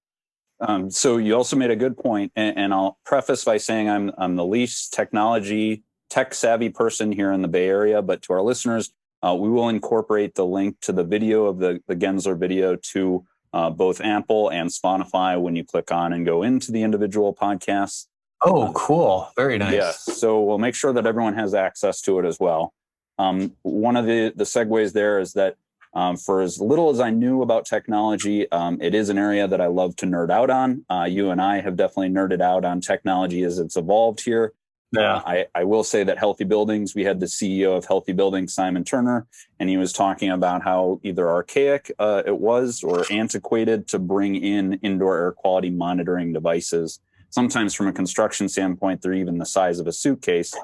Um, 0.60 0.90
so 0.90 1.16
you 1.16 1.34
also 1.34 1.56
made 1.56 1.70
a 1.70 1.76
good 1.76 1.96
point, 1.96 2.32
and, 2.36 2.58
and, 2.58 2.74
I'll 2.74 2.98
preface 3.06 3.44
by 3.44 3.56
saying 3.56 3.88
I'm 3.88 4.12
I'm 4.18 4.36
the 4.36 4.44
least 4.44 4.92
technology 4.92 5.84
tech 6.10 6.34
savvy 6.34 6.68
person 6.68 7.12
here 7.12 7.32
in 7.32 7.40
the 7.40 7.48
Bay 7.48 7.66
Area, 7.66 8.02
but 8.02 8.20
to 8.22 8.34
our 8.34 8.42
listeners, 8.42 8.92
uh, 9.22 9.34
we 9.34 9.48
will 9.48 9.70
incorporate 9.70 10.34
the 10.34 10.44
link 10.44 10.76
to 10.82 10.92
the 10.92 11.04
video 11.04 11.46
of 11.46 11.58
the 11.58 11.80
the 11.88 11.96
Gensler 11.96 12.38
video 12.38 12.76
to 12.92 13.24
uh, 13.54 13.70
both 13.70 14.02
Apple 14.02 14.50
and 14.50 14.68
Spotify 14.68 15.40
when 15.40 15.56
you 15.56 15.64
click 15.64 15.90
on 15.90 16.12
and 16.12 16.26
go 16.26 16.42
into 16.42 16.72
the 16.72 16.82
individual 16.82 17.34
podcasts. 17.34 18.04
Oh, 18.42 18.70
cool! 18.74 19.30
Very 19.34 19.56
nice. 19.56 19.72
Yes. 19.72 20.04
So 20.04 20.42
we'll 20.42 20.58
make 20.58 20.74
sure 20.74 20.92
that 20.92 21.06
everyone 21.06 21.34
has 21.36 21.54
access 21.54 22.02
to 22.02 22.18
it 22.18 22.26
as 22.26 22.38
well. 22.38 22.74
Um, 23.18 23.56
one 23.62 23.96
of 23.96 24.06
the, 24.06 24.32
the 24.34 24.44
segues 24.44 24.92
there 24.92 25.18
is 25.18 25.32
that 25.34 25.56
um, 25.94 26.18
for 26.18 26.42
as 26.42 26.60
little 26.60 26.90
as 26.90 27.00
I 27.00 27.10
knew 27.10 27.40
about 27.40 27.64
technology, 27.64 28.50
um, 28.52 28.78
it 28.82 28.94
is 28.94 29.08
an 29.08 29.16
area 29.16 29.48
that 29.48 29.62
I 29.62 29.66
love 29.66 29.96
to 29.96 30.06
nerd 30.06 30.30
out 30.30 30.50
on. 30.50 30.84
Uh, 30.90 31.04
you 31.04 31.30
and 31.30 31.40
I 31.40 31.60
have 31.60 31.76
definitely 31.76 32.10
nerded 32.10 32.42
out 32.42 32.66
on 32.66 32.82
technology 32.82 33.42
as 33.44 33.58
it's 33.58 33.78
evolved 33.78 34.22
here. 34.22 34.52
Yeah. 34.92 35.16
Uh, 35.16 35.22
I, 35.26 35.46
I 35.54 35.64
will 35.64 35.84
say 35.84 36.04
that 36.04 36.18
Healthy 36.18 36.44
Buildings, 36.44 36.94
we 36.94 37.04
had 37.04 37.18
the 37.18 37.26
CEO 37.26 37.76
of 37.76 37.86
Healthy 37.86 38.12
Buildings, 38.12 38.54
Simon 38.54 38.84
Turner, 38.84 39.26
and 39.58 39.68
he 39.68 39.78
was 39.78 39.92
talking 39.92 40.30
about 40.30 40.62
how 40.62 41.00
either 41.02 41.28
archaic 41.28 41.90
uh, 41.98 42.22
it 42.26 42.38
was 42.38 42.84
or 42.84 43.04
antiquated 43.10 43.88
to 43.88 43.98
bring 43.98 44.36
in 44.36 44.74
indoor 44.82 45.16
air 45.16 45.32
quality 45.32 45.70
monitoring 45.70 46.32
devices. 46.32 47.00
Sometimes, 47.30 47.74
from 47.74 47.88
a 47.88 47.92
construction 47.92 48.48
standpoint, 48.48 49.02
they're 49.02 49.12
even 49.12 49.38
the 49.38 49.46
size 49.46 49.80
of 49.80 49.86
a 49.86 49.92
suitcase. 49.92 50.54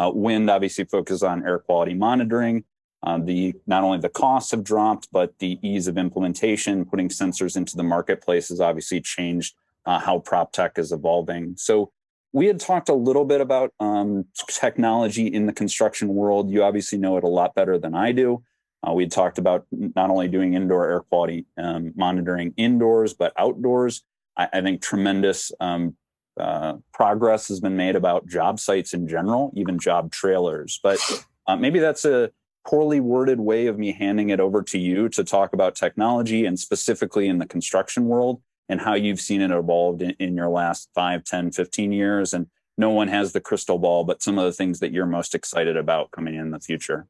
Uh, 0.00 0.10
WYND 0.12 0.50
obviously 0.50 0.84
focuses 0.84 1.22
on 1.22 1.46
air 1.46 1.58
quality 1.58 1.92
monitoring. 1.92 2.64
Uh, 3.02 3.18
the 3.18 3.54
not 3.66 3.84
only 3.84 3.98
the 3.98 4.08
costs 4.08 4.50
have 4.50 4.64
dropped, 4.64 5.08
but 5.12 5.38
the 5.40 5.58
ease 5.62 5.86
of 5.88 5.98
implementation, 5.98 6.86
putting 6.86 7.10
sensors 7.10 7.54
into 7.54 7.76
the 7.76 7.82
marketplace 7.82 8.48
has 8.48 8.60
obviously 8.60 9.00
changed 9.00 9.54
uh, 9.84 9.98
how 9.98 10.18
prop 10.18 10.52
tech 10.52 10.78
is 10.78 10.90
evolving. 10.90 11.54
So 11.58 11.92
we 12.32 12.46
had 12.46 12.60
talked 12.60 12.88
a 12.88 12.94
little 12.94 13.26
bit 13.26 13.42
about 13.42 13.74
um, 13.78 14.24
technology 14.48 15.26
in 15.26 15.44
the 15.44 15.52
construction 15.52 16.08
world. 16.08 16.50
You 16.50 16.62
obviously 16.62 16.96
know 16.96 17.18
it 17.18 17.24
a 17.24 17.28
lot 17.28 17.54
better 17.54 17.78
than 17.78 17.94
I 17.94 18.12
do. 18.12 18.42
Uh, 18.86 18.94
we 18.94 19.06
talked 19.06 19.36
about 19.36 19.66
not 19.70 20.08
only 20.08 20.28
doing 20.28 20.54
indoor 20.54 20.88
air 20.88 21.00
quality 21.00 21.44
um, 21.58 21.92
monitoring 21.94 22.54
indoors, 22.56 23.12
but 23.12 23.34
outdoors. 23.36 24.02
I, 24.34 24.48
I 24.50 24.60
think 24.62 24.80
tremendous 24.80 25.52
um, 25.60 25.96
uh, 26.40 26.78
progress 26.92 27.48
has 27.48 27.60
been 27.60 27.76
made 27.76 27.96
about 27.96 28.26
job 28.26 28.58
sites 28.58 28.94
in 28.94 29.06
general, 29.06 29.52
even 29.56 29.78
job 29.78 30.10
trailers. 30.10 30.80
But 30.82 30.98
uh, 31.46 31.56
maybe 31.56 31.78
that's 31.78 32.04
a 32.04 32.30
poorly 32.66 33.00
worded 33.00 33.40
way 33.40 33.66
of 33.66 33.78
me 33.78 33.92
handing 33.92 34.30
it 34.30 34.40
over 34.40 34.62
to 34.62 34.78
you 34.78 35.08
to 35.10 35.24
talk 35.24 35.52
about 35.52 35.74
technology 35.74 36.44
and 36.44 36.58
specifically 36.58 37.28
in 37.28 37.38
the 37.38 37.46
construction 37.46 38.06
world 38.06 38.42
and 38.68 38.80
how 38.80 38.94
you've 38.94 39.20
seen 39.20 39.40
it 39.40 39.50
evolved 39.50 40.02
in, 40.02 40.10
in 40.18 40.36
your 40.36 40.48
last 40.48 40.88
5, 40.94 41.24
10, 41.24 41.52
15 41.52 41.92
years. 41.92 42.32
And 42.32 42.46
no 42.78 42.90
one 42.90 43.08
has 43.08 43.32
the 43.32 43.40
crystal 43.40 43.78
ball, 43.78 44.04
but 44.04 44.22
some 44.22 44.38
of 44.38 44.44
the 44.44 44.52
things 44.52 44.80
that 44.80 44.92
you're 44.92 45.06
most 45.06 45.34
excited 45.34 45.76
about 45.76 46.10
coming 46.12 46.34
in 46.34 46.50
the 46.50 46.60
future. 46.60 47.06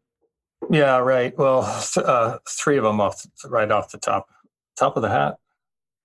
Yeah, 0.69 0.99
right. 0.99 1.37
Well, 1.39 1.63
uh, 1.97 2.39
three 2.49 2.77
of 2.77 2.85
them 2.85 3.01
off 3.01 3.25
right 3.47 3.71
off 3.71 3.93
the 3.93 3.99
top 3.99 4.29
top 4.79 4.97
of 4.97 5.03
the 5.03 5.09
hat, 5.09 5.37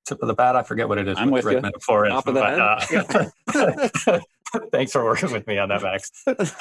tip 0.06 0.22
of 0.22 0.28
the 0.28 0.34
bat. 0.34 0.56
I 0.56 0.64
forget 0.64 0.88
what 0.88 0.98
it 0.98 1.08
is. 1.08 1.18
I'm 1.18 1.32
with 1.32 1.46
you. 1.46 1.62
Metaphor 1.62 2.08
top 2.08 2.24
is, 2.24 2.30
of 2.30 2.34
the 2.34 3.32
but, 3.48 4.14
uh, 4.14 4.20
thanks 4.72 4.92
for 4.92 5.04
working 5.04 5.32
with 5.32 5.48
me 5.48 5.58
on 5.58 5.70
that, 5.70 5.82
Max. 5.82 6.12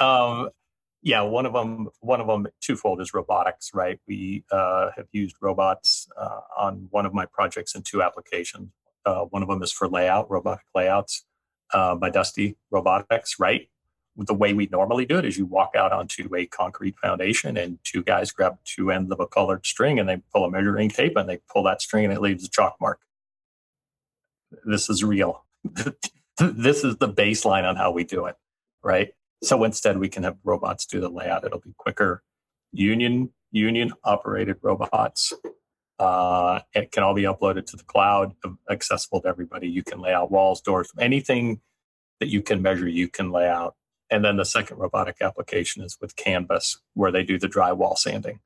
Um, 0.01 0.51
yeah, 1.03 1.21
one 1.21 1.45
of 1.45 1.53
them, 1.53 1.89
one 2.01 2.21
of 2.21 2.27
them, 2.27 2.47
twofold 2.61 3.01
is 3.01 3.13
robotics. 3.13 3.71
Right, 3.75 4.01
we 4.09 4.45
uh, 4.51 4.91
have 4.97 5.07
used 5.13 5.37
robots 5.41 6.09
uh, 6.17 6.41
on 6.57 6.89
one 6.91 7.07
of 7.07 7.13
my 7.13 7.27
projects 7.27 7.75
in 7.75 7.83
two 7.83 8.03
applications. 8.03 8.71
Uh, 9.05 9.25
one 9.25 9.43
of 9.43 9.49
them 9.49 9.63
is 9.63 9.71
for 9.71 9.87
layout, 9.87 10.31
robotic 10.31 10.65
layouts 10.75 11.27
uh, 11.75 11.95
by 11.95 12.09
Dusty 12.09 12.57
Robotics. 12.71 13.39
Right, 13.39 13.69
the 14.17 14.35
way 14.35 14.55
we 14.55 14.69
normally 14.71 15.05
do 15.05 15.19
it 15.19 15.25
is 15.25 15.37
you 15.37 15.47
walk 15.47 15.73
out 15.77 15.93
onto 15.93 16.35
a 16.35 16.47
concrete 16.47 16.97
foundation 17.03 17.57
and 17.57 17.79
two 17.85 18.03
guys 18.03 18.31
grab 18.31 18.57
two 18.65 18.91
ends 18.91 19.11
of 19.11 19.21
a 19.21 19.27
colored 19.27 19.67
string 19.67 19.99
and 19.99 20.09
they 20.09 20.21
pull 20.33 20.45
a 20.45 20.51
measuring 20.51 20.89
tape 20.89 21.17
and 21.17 21.29
they 21.29 21.41
pull 21.53 21.65
that 21.65 21.83
string 21.83 22.05
and 22.05 22.13
it 22.13 22.21
leaves 22.21 22.45
a 22.45 22.49
chalk 22.49 22.77
mark. 22.81 23.01
This 24.65 24.91
is 24.91 25.05
real. 25.05 25.45
this 26.39 26.85
is 26.85 26.97
the 26.97 27.09
baseline 27.09 27.65
on 27.65 27.77
how 27.77 27.91
we 27.91 28.05
do 28.05 28.27
it, 28.27 28.37
right? 28.83 29.13
So 29.43 29.65
instead 29.65 29.99
we 29.99 30.09
can 30.09 30.23
have 30.23 30.37
robots 30.45 30.87
do 30.87 31.01
the 31.01 31.09
layout. 31.09 31.45
It'll 31.45 31.61
be 31.61 31.75
quicker. 31.77 32.23
Union 32.73 33.33
union 33.53 33.93
operated 34.03 34.57
robots. 34.63 35.33
Uh, 35.99 36.61
it 36.75 36.91
can 36.91 37.05
all 37.05 37.15
be 37.15 37.23
uploaded 37.23 37.67
to 37.67 37.77
the 37.77 37.85
cloud, 37.85 38.35
accessible 38.69 39.21
to 39.21 39.29
everybody. 39.29 39.69
You 39.69 39.85
can 39.85 40.01
lay 40.01 40.13
out 40.13 40.31
walls, 40.31 40.61
doors, 40.61 40.91
anything 40.99 41.61
that 42.19 42.29
you 42.29 42.43
can 42.43 42.63
measure, 42.63 42.89
you 42.89 43.07
can 43.09 43.31
lay 43.31 43.49
out 43.49 43.77
and 44.11 44.25
then 44.25 44.37
the 44.37 44.45
second 44.45 44.79
robotic 44.79 45.17
application 45.21 45.83
is 45.83 45.99
with 46.01 46.17
Canvas, 46.17 46.79
where 46.95 47.11
they 47.11 47.23
do 47.23 47.39
the 47.39 47.49
drywall 47.49 47.97
sanding. 47.97 48.41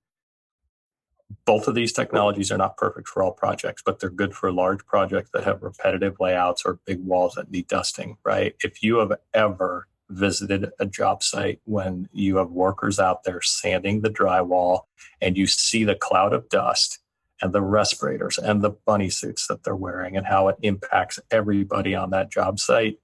Both 1.44 1.68
of 1.68 1.75
these 1.75 1.92
technologies 1.92 2.50
are 2.50 2.58
not 2.58 2.76
perfect 2.76 3.08
for 3.08 3.23
all 3.23 3.32
projects, 3.32 3.82
but 3.85 4.00
they're 4.00 4.11
good 4.11 4.35
for 4.35 4.50
large 4.50 4.85
projects 4.87 5.30
that 5.32 5.44
have 5.44 5.62
repetitive 5.62 6.16
layouts 6.20 6.62
or 6.64 6.80
big 6.87 7.04
walls 7.04 7.35
that 7.35 7.50
need 7.50 7.68
dusting, 7.68 8.16
right? 8.25 8.54
If 8.62 8.82
you 8.82 8.99
have 8.99 9.12
ever 9.35 9.88
visited 10.11 10.70
a 10.78 10.87
job 10.87 11.23
site 11.23 11.61
when 11.64 12.08
you 12.12 12.37
have 12.37 12.50
workers 12.50 12.99
out 12.99 13.25
there 13.25 13.42
sanding 13.42 14.00
the 14.00 14.11
drywall 14.11 14.82
and 15.20 15.37
you 15.37 15.47
see 15.47 15.85
the 15.85 15.94
cloud 15.94 16.32
of 16.32 16.49
dust 16.49 16.99
and 17.42 17.52
the 17.52 17.62
respirators 17.62 18.38
and 18.38 18.62
the 18.62 18.70
bunny 18.70 19.11
suits 19.11 19.47
that 19.47 19.62
they're 19.64 19.76
wearing 19.76 20.16
and 20.16 20.26
how 20.26 20.49
it 20.49 20.56
impacts 20.62 21.20
everybody 21.30 21.94
on 21.94 22.11
that 22.11 22.30
job 22.30 22.58
site, 22.58 22.99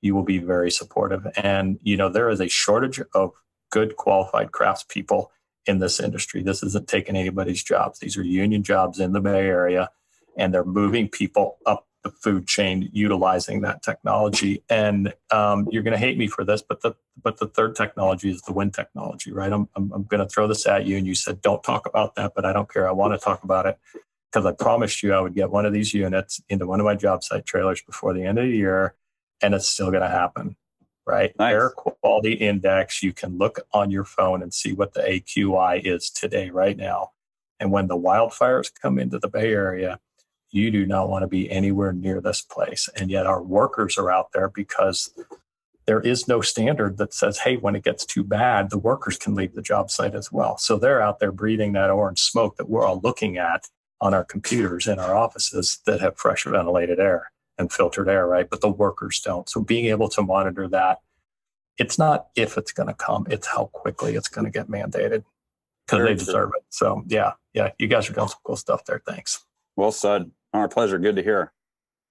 you 0.00 0.14
will 0.14 0.24
be 0.24 0.38
very 0.38 0.70
supportive. 0.70 1.26
And, 1.36 1.78
you 1.82 1.96
know, 1.96 2.08
there 2.08 2.28
is 2.28 2.40
a 2.40 2.48
shortage 2.48 3.00
of 3.14 3.32
good 3.70 3.96
qualified 3.96 4.50
craftspeople 4.50 5.26
in 5.68 5.78
this 5.78 6.00
industry. 6.00 6.42
This 6.42 6.62
isn't 6.62 6.88
taking 6.88 7.16
anybody's 7.16 7.62
jobs. 7.62 7.98
These 7.98 8.16
are 8.16 8.22
union 8.22 8.62
jobs 8.62 8.98
in 8.98 9.12
the 9.12 9.20
Bay 9.20 9.46
Area, 9.46 9.90
and 10.36 10.52
they're 10.52 10.64
moving 10.64 11.08
people 11.08 11.58
up 11.66 11.86
the 12.04 12.10
food 12.10 12.46
chain 12.46 12.88
utilizing 12.92 13.60
that 13.62 13.82
technology. 13.82 14.62
And 14.70 15.12
um, 15.32 15.66
you're 15.70 15.82
going 15.82 15.92
to 15.92 15.98
hate 15.98 16.16
me 16.16 16.28
for 16.28 16.44
this, 16.44 16.62
but 16.62 16.80
the 16.80 16.94
but 17.22 17.38
the 17.38 17.48
third 17.48 17.76
technology 17.76 18.30
is 18.30 18.40
the 18.42 18.52
WYND 18.52 18.72
technology, 18.74 19.32
right? 19.32 19.52
I'm 19.52 19.68
I'm, 19.76 19.92
I'm 19.92 20.04
going 20.04 20.22
to 20.22 20.28
throw 20.28 20.48
this 20.48 20.66
at 20.66 20.86
you, 20.86 20.96
and 20.96 21.06
you 21.06 21.14
said 21.14 21.42
don't 21.42 21.62
talk 21.62 21.86
about 21.86 22.14
that, 22.16 22.32
but 22.34 22.44
I 22.44 22.52
don't 22.52 22.72
care. 22.72 22.88
I 22.88 22.92
want 22.92 23.14
to 23.14 23.18
talk 23.18 23.44
about 23.44 23.66
it 23.66 23.78
because 24.30 24.46
I 24.46 24.52
promised 24.52 25.02
you 25.02 25.12
I 25.12 25.20
would 25.20 25.34
get 25.34 25.50
one 25.50 25.66
of 25.66 25.72
these 25.72 25.94
units 25.94 26.40
into 26.48 26.66
one 26.66 26.80
of 26.80 26.84
my 26.84 26.94
job 26.94 27.22
site 27.22 27.46
trailers 27.46 27.82
before 27.82 28.12
the 28.12 28.24
end 28.24 28.38
of 28.38 28.44
the 28.44 28.56
year 28.56 28.94
and 29.40 29.54
it's 29.54 29.68
still 29.68 29.90
going 29.90 30.02
to 30.02 30.08
happen, 30.08 30.56
right? 31.08 31.32
Nice. 31.38 31.54
Air 31.54 31.70
quality 31.70 32.34
index, 32.34 33.02
you 33.02 33.14
can 33.14 33.38
look 33.38 33.60
on 33.72 33.90
your 33.90 34.04
phone 34.04 34.42
and 34.42 34.52
see 34.52 34.72
what 34.72 34.92
the 34.92 35.00
AQI 35.00 35.80
is 35.84 36.10
today, 36.10 36.50
right 36.50 36.76
now. 36.76 37.12
And 37.58 37.72
when 37.72 37.88
the 37.88 37.96
wildfires 37.96 38.70
come 38.80 38.98
into 38.98 39.18
the 39.18 39.28
Bay 39.28 39.52
Area, 39.52 39.98
you 40.50 40.70
do 40.70 40.86
not 40.86 41.08
want 41.08 41.22
to 41.22 41.26
be 41.26 41.50
anywhere 41.50 41.92
near 41.92 42.20
this 42.20 42.42
place. 42.42 42.88
And 42.94 43.10
yet 43.10 43.26
our 43.26 43.42
workers 43.42 43.96
are 43.96 44.10
out 44.10 44.32
there 44.32 44.48
because 44.48 45.10
there 45.86 46.00
is 46.00 46.28
no 46.28 46.42
standard 46.42 46.98
that 46.98 47.14
says, 47.14 47.38
hey, 47.38 47.56
when 47.56 47.74
it 47.74 47.84
gets 47.84 48.04
too 48.04 48.22
bad, 48.22 48.68
the 48.68 48.78
workers 48.78 49.16
can 49.16 49.34
leave 49.34 49.54
the 49.54 49.62
job 49.62 49.90
site 49.90 50.14
as 50.14 50.30
well. 50.30 50.58
So 50.58 50.76
they're 50.76 51.00
out 51.00 51.20
there 51.20 51.32
breathing 51.32 51.72
that 51.72 51.90
orange 51.90 52.20
smoke 52.20 52.58
that 52.58 52.68
we're 52.68 52.84
all 52.84 53.00
looking 53.02 53.38
at 53.38 53.68
on 54.00 54.12
our 54.12 54.24
computers 54.24 54.86
in 54.86 54.98
our 54.98 55.16
offices 55.16 55.78
that 55.86 56.00
have 56.00 56.18
fresh 56.18 56.44
ventilated 56.44 57.00
air 57.00 57.32
and 57.58 57.72
filtered 57.72 58.08
air, 58.08 58.26
right? 58.26 58.48
But 58.48 58.60
the 58.60 58.68
workers 58.68 59.20
don't. 59.20 59.48
So 59.48 59.60
being 59.60 59.86
able 59.86 60.08
to 60.10 60.22
monitor 60.22 60.68
that, 60.68 60.98
it's 61.78 61.98
not 61.98 62.28
if 62.36 62.56
it's 62.56 62.72
going 62.72 62.88
to 62.88 62.94
come, 62.94 63.26
it's 63.30 63.46
how 63.46 63.66
quickly 63.66 64.14
it's 64.14 64.28
going 64.28 64.44
to 64.44 64.50
get 64.50 64.68
mandated 64.68 65.24
because 65.86 66.04
they 66.04 66.14
deserve 66.14 66.50
it. 66.56 66.64
So 66.70 67.02
yeah, 67.06 67.32
yeah, 67.54 67.70
you 67.78 67.86
guys 67.86 68.08
are 68.10 68.12
doing 68.12 68.28
some 68.28 68.40
cool 68.44 68.56
stuff 68.56 68.84
there. 68.84 69.02
Thanks. 69.06 69.44
Well 69.76 69.92
said. 69.92 70.30
Our 70.54 70.68
pleasure. 70.68 70.98
Good 70.98 71.16
to 71.16 71.22
hear. 71.22 71.52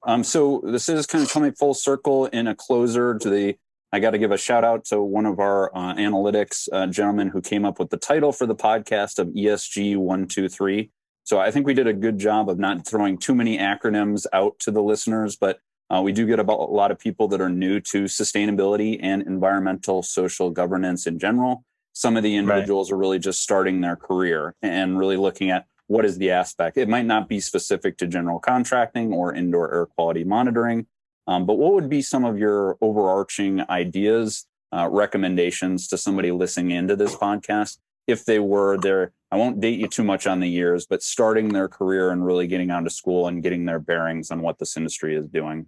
Um, 0.05 0.23
so 0.23 0.61
this 0.63 0.89
is 0.89 1.07
kind 1.07 1.23
of 1.23 1.31
coming 1.31 1.53
full 1.53 1.73
circle 1.73 2.27
in 2.27 2.47
a 2.47 2.55
closer 2.55 3.17
to 3.17 3.29
the. 3.29 3.55
I 3.91 3.99
got 3.99 4.11
to 4.11 4.17
give 4.17 4.31
a 4.31 4.37
shout 4.37 4.63
out 4.63 4.85
to 4.85 5.01
one 5.01 5.25
of 5.25 5.39
our 5.39 5.75
uh, 5.75 5.95
analytics 5.95 6.67
uh, 6.71 6.87
gentlemen 6.87 7.29
who 7.29 7.41
came 7.41 7.65
up 7.65 7.79
with 7.79 7.89
the 7.89 7.97
title 7.97 8.31
for 8.31 8.45
the 8.45 8.55
podcast 8.55 9.17
of 9.17 9.29
ESG 9.29 9.97
one 9.97 10.27
two 10.27 10.49
three. 10.49 10.91
So 11.27 11.41
I 11.41 11.51
think 11.51 11.67
we 11.67 11.73
did 11.73 11.87
a 11.87 11.93
good 11.93 12.17
job 12.17 12.49
of 12.49 12.57
not 12.57 12.87
throwing 12.87 13.17
too 13.17 13.35
many 13.35 13.57
acronyms 13.57 14.25
out 14.31 14.59
to 14.59 14.71
the 14.71 14.81
listeners, 14.81 15.35
but 15.35 15.59
uh, 15.93 16.01
we 16.01 16.13
do 16.13 16.25
get 16.25 16.39
about 16.39 16.61
a 16.61 16.71
lot 16.71 16.89
of 16.89 16.97
people 16.97 17.27
that 17.27 17.41
are 17.41 17.49
new 17.49 17.81
to 17.81 18.05
sustainability 18.05 18.97
and 19.03 19.23
environmental 19.23 20.01
social 20.01 20.51
governance 20.51 21.05
in 21.05 21.19
general. 21.19 21.65
Some 21.91 22.15
of 22.15 22.23
the 22.23 22.37
individuals 22.37 22.89
right. 22.89 22.95
are 22.95 22.99
really 22.99 23.19
just 23.19 23.41
starting 23.41 23.81
their 23.81 23.97
career 23.97 24.55
and 24.61 24.97
really 24.97 25.17
looking 25.17 25.51
at 25.51 25.65
what 25.87 26.05
is 26.05 26.17
the 26.17 26.31
aspect. 26.31 26.77
It 26.77 26.87
might 26.87 27.05
not 27.05 27.27
be 27.27 27.41
specific 27.41 27.97
to 27.97 28.07
general 28.07 28.39
contracting 28.39 29.11
or 29.11 29.35
indoor 29.35 29.73
air 29.73 29.85
quality 29.85 30.23
monitoring, 30.23 30.87
um, 31.27 31.45
but 31.45 31.55
what 31.55 31.73
would 31.73 31.89
be 31.89 32.01
some 32.01 32.23
of 32.23 32.39
your 32.39 32.77
overarching 32.79 33.69
ideas, 33.69 34.47
uh, 34.71 34.87
recommendations 34.89 35.89
to 35.89 35.97
somebody 35.97 36.31
listening 36.31 36.71
into 36.71 36.95
this 36.95 37.17
podcast 37.17 37.79
if 38.07 38.25
they 38.25 38.39
were 38.39 38.77
there? 38.77 39.13
I 39.31 39.35
won't 39.35 39.59
date 39.59 39.79
you 39.79 39.87
too 39.87 40.03
much 40.03 40.25
on 40.25 40.39
the 40.39 40.47
years, 40.47 40.85
but 40.85 41.03
starting 41.03 41.49
their 41.49 41.67
career 41.67 42.11
and 42.11 42.25
really 42.25 42.47
getting 42.47 42.71
onto 42.71 42.89
school 42.89 43.27
and 43.27 43.43
getting 43.43 43.65
their 43.65 43.79
bearings 43.79 44.31
on 44.31 44.41
what 44.41 44.57
this 44.57 44.77
industry 44.77 45.15
is 45.15 45.27
doing? 45.27 45.67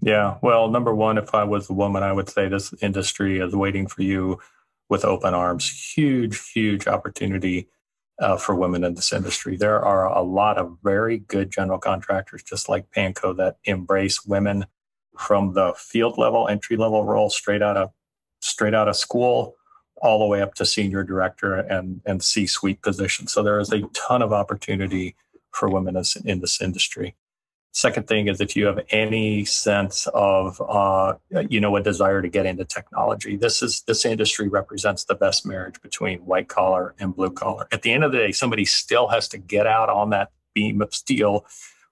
Yeah. 0.00 0.38
Well, 0.42 0.68
number 0.68 0.94
one, 0.94 1.18
if 1.18 1.34
I 1.34 1.44
was 1.44 1.68
a 1.68 1.74
woman, 1.74 2.02
I 2.02 2.12
would 2.12 2.28
say 2.28 2.48
this 2.48 2.72
industry 2.80 3.40
is 3.40 3.54
waiting 3.54 3.86
for 3.86 4.02
you 4.02 4.38
with 4.88 5.04
open 5.04 5.34
arms. 5.34 5.68
Huge, 5.96 6.50
huge 6.52 6.86
opportunity 6.86 7.68
uh, 8.18 8.36
for 8.36 8.54
women 8.54 8.84
in 8.84 8.94
this 8.94 9.12
industry. 9.12 9.56
There 9.56 9.84
are 9.84 10.06
a 10.06 10.22
lot 10.22 10.56
of 10.56 10.78
very 10.82 11.18
good 11.18 11.50
general 11.50 11.78
contractors, 11.78 12.42
just 12.42 12.68
like 12.68 12.90
Pankow, 12.96 13.36
that 13.36 13.56
embrace 13.64 14.24
women 14.24 14.66
from 15.16 15.54
the 15.54 15.74
field 15.76 16.16
level, 16.16 16.48
entry 16.48 16.76
level 16.76 17.04
role, 17.04 17.28
straight 17.28 17.62
out 17.62 17.76
of 17.76 17.90
straight 18.40 18.74
out 18.74 18.88
of 18.88 18.96
school 18.96 19.56
all 20.00 20.18
the 20.18 20.26
way 20.26 20.42
up 20.42 20.54
to 20.54 20.66
senior 20.66 21.02
director 21.02 21.54
and, 21.54 22.00
and 22.06 22.22
C 22.22 22.46
suite 22.46 22.82
positions. 22.82 23.32
So 23.32 23.42
there 23.42 23.60
is 23.60 23.72
a 23.72 23.82
ton 23.94 24.22
of 24.22 24.32
opportunity 24.32 25.16
for 25.50 25.68
women 25.68 25.96
in 26.24 26.40
this 26.40 26.60
industry. 26.60 27.14
Second 27.72 28.08
thing 28.08 28.28
is 28.28 28.40
if 28.40 28.56
you 28.56 28.66
have 28.66 28.80
any 28.90 29.44
sense 29.44 30.08
of 30.14 30.60
uh, 30.68 31.14
you 31.48 31.60
know 31.60 31.76
a 31.76 31.82
desire 31.82 32.22
to 32.22 32.28
get 32.28 32.46
into 32.46 32.64
technology, 32.64 33.36
this 33.36 33.62
is 33.62 33.82
this 33.82 34.04
industry 34.04 34.48
represents 34.48 35.04
the 35.04 35.14
best 35.14 35.46
marriage 35.46 35.80
between 35.82 36.20
white 36.20 36.48
collar 36.48 36.94
and 36.98 37.14
blue 37.14 37.30
collar. 37.30 37.68
At 37.70 37.82
the 37.82 37.92
end 37.92 38.04
of 38.04 38.12
the 38.12 38.18
day, 38.18 38.32
somebody 38.32 38.64
still 38.64 39.08
has 39.08 39.28
to 39.28 39.38
get 39.38 39.66
out 39.66 39.90
on 39.90 40.10
that 40.10 40.30
beam 40.54 40.80
of 40.80 40.94
steel 40.94 41.44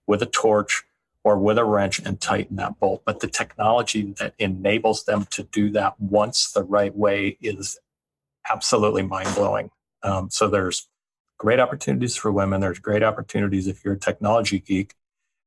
with 0.06 0.22
a 0.22 0.26
torch 0.26 0.82
or 1.22 1.38
with 1.38 1.58
a 1.58 1.64
wrench 1.64 1.98
and 1.98 2.20
tighten 2.20 2.56
that 2.56 2.78
bolt. 2.80 3.02
But 3.04 3.20
the 3.20 3.26
technology 3.26 4.14
that 4.18 4.34
enables 4.38 5.04
them 5.04 5.26
to 5.30 5.42
do 5.42 5.70
that 5.70 6.00
once 6.00 6.52
the 6.52 6.62
right 6.62 6.96
way 6.96 7.36
is 7.40 7.78
absolutely 8.50 9.02
mind 9.02 9.34
blowing. 9.34 9.70
Um, 10.02 10.30
so 10.30 10.48
there's 10.48 10.88
great 11.38 11.60
opportunities 11.60 12.16
for 12.16 12.32
women. 12.32 12.60
There's 12.60 12.78
great 12.78 13.02
opportunities 13.02 13.66
if 13.66 13.84
you're 13.84 13.94
a 13.94 13.98
technology 13.98 14.60
geek. 14.60 14.94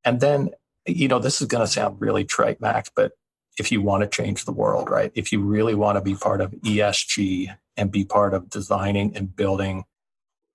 And 0.04 0.20
then, 0.20 0.50
you 0.86 1.08
know, 1.08 1.18
this 1.18 1.40
is 1.40 1.46
going 1.46 1.64
to 1.64 1.70
sound 1.70 2.00
really 2.00 2.24
trite, 2.24 2.60
Max, 2.60 2.90
but 2.94 3.12
if 3.58 3.70
you 3.70 3.82
want 3.82 4.02
to 4.02 4.08
change 4.08 4.44
the 4.44 4.52
world, 4.52 4.88
right? 4.88 5.12
If 5.14 5.32
you 5.32 5.40
really 5.40 5.74
want 5.74 5.96
to 5.96 6.00
be 6.00 6.14
part 6.14 6.40
of 6.40 6.52
ESG 6.52 7.54
and 7.76 7.90
be 7.90 8.04
part 8.04 8.32
of 8.32 8.48
designing 8.48 9.16
and 9.16 9.34
building 9.34 9.84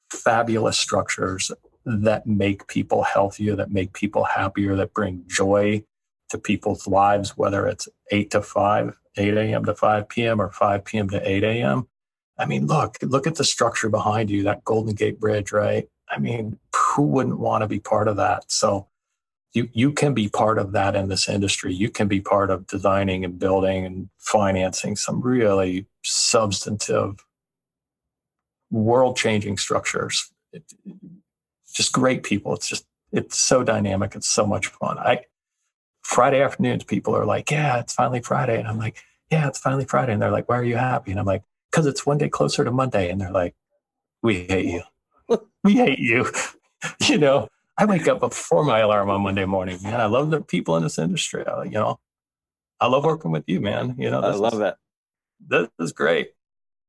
fabulous 0.09 0.77
structures 0.77 1.51
that 1.85 2.25
make 2.25 2.67
people 2.67 3.03
healthier, 3.03 3.55
that 3.55 3.71
make 3.71 3.93
people 3.93 4.23
happier, 4.23 4.75
that 4.75 4.93
bring 4.93 5.23
joy 5.27 5.83
to 6.29 6.37
people's 6.37 6.87
lives, 6.87 7.37
whether 7.37 7.67
it's 7.67 7.87
8 8.11 8.31
to 8.31 8.41
5, 8.41 8.97
8 9.17 9.37
a.m. 9.37 9.65
to 9.65 9.75
5 9.75 10.09
p.m. 10.09 10.41
or 10.41 10.51
5 10.51 10.85
p.m. 10.85 11.09
to 11.09 11.29
8 11.29 11.43
a.m. 11.43 11.87
I 12.37 12.45
mean, 12.45 12.67
look, 12.67 12.97
look 13.01 13.27
at 13.27 13.35
the 13.35 13.43
structure 13.43 13.89
behind 13.89 14.29
you, 14.29 14.43
that 14.43 14.63
Golden 14.63 14.93
Gate 14.93 15.19
Bridge, 15.19 15.51
right? 15.51 15.87
I 16.09 16.19
mean, 16.19 16.59
who 16.75 17.03
wouldn't 17.03 17.39
want 17.39 17.61
to 17.61 17.67
be 17.67 17.79
part 17.79 18.07
of 18.07 18.17
that? 18.17 18.51
So 18.51 18.87
you 19.53 19.69
you 19.73 19.91
can 19.91 20.13
be 20.13 20.27
part 20.27 20.59
of 20.59 20.73
that 20.73 20.95
in 20.95 21.07
this 21.07 21.29
industry. 21.29 21.73
You 21.73 21.89
can 21.89 22.07
be 22.07 22.21
part 22.21 22.51
of 22.51 22.67
designing 22.67 23.23
and 23.23 23.39
building 23.39 23.85
and 23.85 24.09
financing 24.17 24.95
some 24.95 25.21
really 25.21 25.87
substantive, 26.03 27.25
world 28.69 29.17
changing 29.17 29.57
structures. 29.57 30.31
It, 30.51 30.63
just 31.73 31.93
great 31.93 32.23
people. 32.23 32.53
It's 32.53 32.67
just 32.67 32.85
it's 33.11 33.37
so 33.37 33.63
dynamic. 33.63 34.13
It's 34.15 34.29
so 34.29 34.45
much 34.45 34.67
fun. 34.67 34.97
I 34.99 35.21
Friday 36.03 36.41
afternoons, 36.41 36.83
people 36.83 37.15
are 37.15 37.25
like, 37.25 37.49
"Yeah, 37.49 37.79
it's 37.79 37.93
finally 37.93 38.21
Friday," 38.21 38.59
and 38.59 38.67
I'm 38.67 38.77
like, 38.77 38.97
"Yeah, 39.31 39.47
it's 39.47 39.59
finally 39.59 39.85
Friday," 39.85 40.13
and 40.13 40.21
they're 40.21 40.31
like, 40.31 40.49
"Why 40.49 40.57
are 40.57 40.63
you 40.63 40.75
happy?" 40.75 41.11
And 41.11 41.19
I'm 41.19 41.25
like, 41.25 41.43
"Because 41.75 41.87
it's 41.87 42.05
one 42.05 42.17
day 42.17 42.29
closer 42.29 42.63
to 42.63 42.71
Monday," 42.71 43.09
and 43.09 43.19
they're 43.19 43.31
like, 43.31 43.53
"We 44.23 44.45
hate 44.45 44.65
you. 44.65 44.83
we 45.63 45.73
hate 45.73 45.99
you." 45.99 46.31
you 47.07 47.17
know, 47.17 47.49
I 47.77 47.83
wake 47.83 48.07
up 48.07 48.21
before 48.21 48.63
my 48.63 48.79
alarm 48.79 49.09
on 49.09 49.21
Monday 49.21 49.43
morning, 49.43 49.79
man. 49.83 49.99
I 49.99 50.05
love 50.05 50.29
the 50.31 50.39
people 50.39 50.77
in 50.77 50.83
this 50.83 50.97
industry. 50.97 51.45
I, 51.45 51.63
you 51.65 51.71
know, 51.71 51.99
I 52.79 52.87
love 52.87 53.03
working 53.03 53.31
with 53.31 53.43
you, 53.47 53.59
man. 53.59 53.95
You 53.97 54.09
know, 54.09 54.21
I 54.21 54.31
love 54.35 54.53
is, 54.53 54.59
it. 54.61 54.75
This 55.49 55.67
is 55.79 55.91
great. 55.91 56.29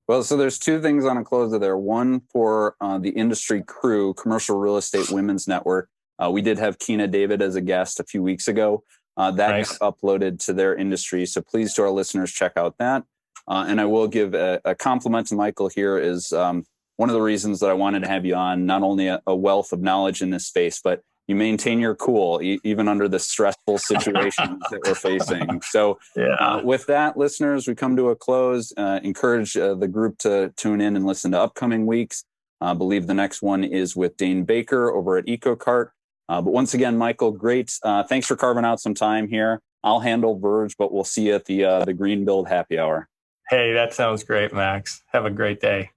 Well, 0.07 0.23
so 0.23 0.37
there's 0.37 0.61
two 0.61 0.81
things 0.81 1.05
on 1.05 1.17
a 1.17 1.25
closer 1.25 1.59
there. 1.59 1.77
One 1.77 2.21
for 2.33 2.77
uh, 2.81 2.99
the 2.99 3.11
industry 3.11 3.63
CREW, 3.63 4.15
Commercial 4.15 4.57
Real 4.57 4.77
Estate 4.77 5.11
Women's 5.11 5.49
Network. 5.49 5.89
Uh, 6.23 6.31
we 6.31 6.43
did 6.43 6.59
have 6.59 6.79
Kina 6.79 7.09
David 7.09 7.43
as 7.43 7.57
a 7.57 7.61
guest 7.61 7.99
a 7.99 8.05
few 8.05 8.23
weeks 8.23 8.47
ago. 8.47 8.85
Uh, 9.17 9.33
that 9.33 9.51
nice. 9.51 9.79
uploaded 9.79 10.45
to 10.45 10.53
their 10.53 10.77
industry. 10.77 11.27
So 11.27 11.41
please, 11.41 11.75
to 11.75 11.83
our 11.83 11.91
listeners, 11.91 12.31
check 12.31 12.53
out 12.57 12.79
that. 12.79 13.03
Uh, 13.49 13.65
and 13.69 13.81
I 13.81 13.85
will 13.85 14.09
give 14.09 14.35
a, 14.35 14.61
a 14.65 14.75
compliment 14.75 15.29
to 15.29 15.35
Michael 15.35 15.69
here. 15.69 15.99
Is 15.99 16.33
um, 16.33 16.65
one 16.97 17.09
of 17.09 17.15
the 17.15 17.23
reasons 17.23 17.61
that 17.61 17.71
I 17.71 17.75
wanted 17.75 18.03
to 18.03 18.09
have 18.09 18.25
you 18.25 18.35
on, 18.35 18.67
not 18.67 18.83
only 18.83 19.09
a, 19.09 19.21
a 19.27 19.35
wealth 19.35 19.73
of 19.73 19.81
knowledge 19.81 20.23
in 20.23 20.31
this 20.31 20.47
space, 20.47 20.81
but 20.83 21.03
you 21.27 21.35
maintain 21.35 21.81
your 21.81 21.95
cool 21.95 22.41
e- 22.43 22.61
even 22.65 22.89
under 22.89 23.09
the 23.09 23.19
stressful 23.19 23.79
situations 23.79 24.63
that 24.71 24.81
we're 24.85 24.95
facing. 24.95 25.61
So, 25.63 25.99
yeah. 26.15 26.35
uh, 26.35 26.63
with 26.63 26.87
that, 26.87 27.17
listeners, 27.17 27.67
we 27.67 27.75
come 27.75 27.97
to 27.97 28.11
a 28.11 28.17
close. 28.17 28.73
Uh, 28.77 29.01
encourage 29.03 29.57
uh, 29.57 29.75
the 29.75 29.89
group 29.89 30.19
to 30.19 30.53
tune 30.57 30.81
in 30.81 30.97
and 30.97 31.07
listen 31.07 31.33
to 31.33 31.41
upcoming 31.41 31.87
weeks. 31.87 32.25
I 32.61 32.75
believe 32.75 33.07
the 33.07 33.15
next 33.15 33.43
one 33.43 33.65
is 33.65 33.95
with 33.95 34.17
Dane 34.17 34.45
Baker 34.45 34.91
over 34.91 35.19
at 35.19 35.27
EcoCart. 35.27 35.91
Uh, 36.29 36.43
but 36.43 36.53
once 36.53 36.75
again, 36.75 36.97
Michael, 36.97 37.31
great. 37.31 37.73
Uh, 37.83 38.03
thanks 38.03 38.27
for 38.27 38.35
carving 38.35 38.65
out 38.65 38.81
some 38.81 38.95
time 38.95 39.29
here. 39.29 39.61
I'll 39.85 40.01
handle 40.01 40.39
Verge, 40.39 40.77
but 40.77 40.93
we'll 40.93 41.05
see 41.05 41.29
you 41.29 41.35
at 41.35 41.45
the 41.45 41.65
uh, 41.65 41.85
the 41.85 41.95
Greenbuild 41.95 42.49
Happy 42.49 42.79
Hour. 42.79 43.09
Hey, 43.49 43.73
that 43.75 43.93
sounds 43.95 44.25
great, 44.25 44.53
Max. 44.53 45.03
Have 45.13 45.25
a 45.25 45.31
great 45.31 45.61
day. 45.61 45.91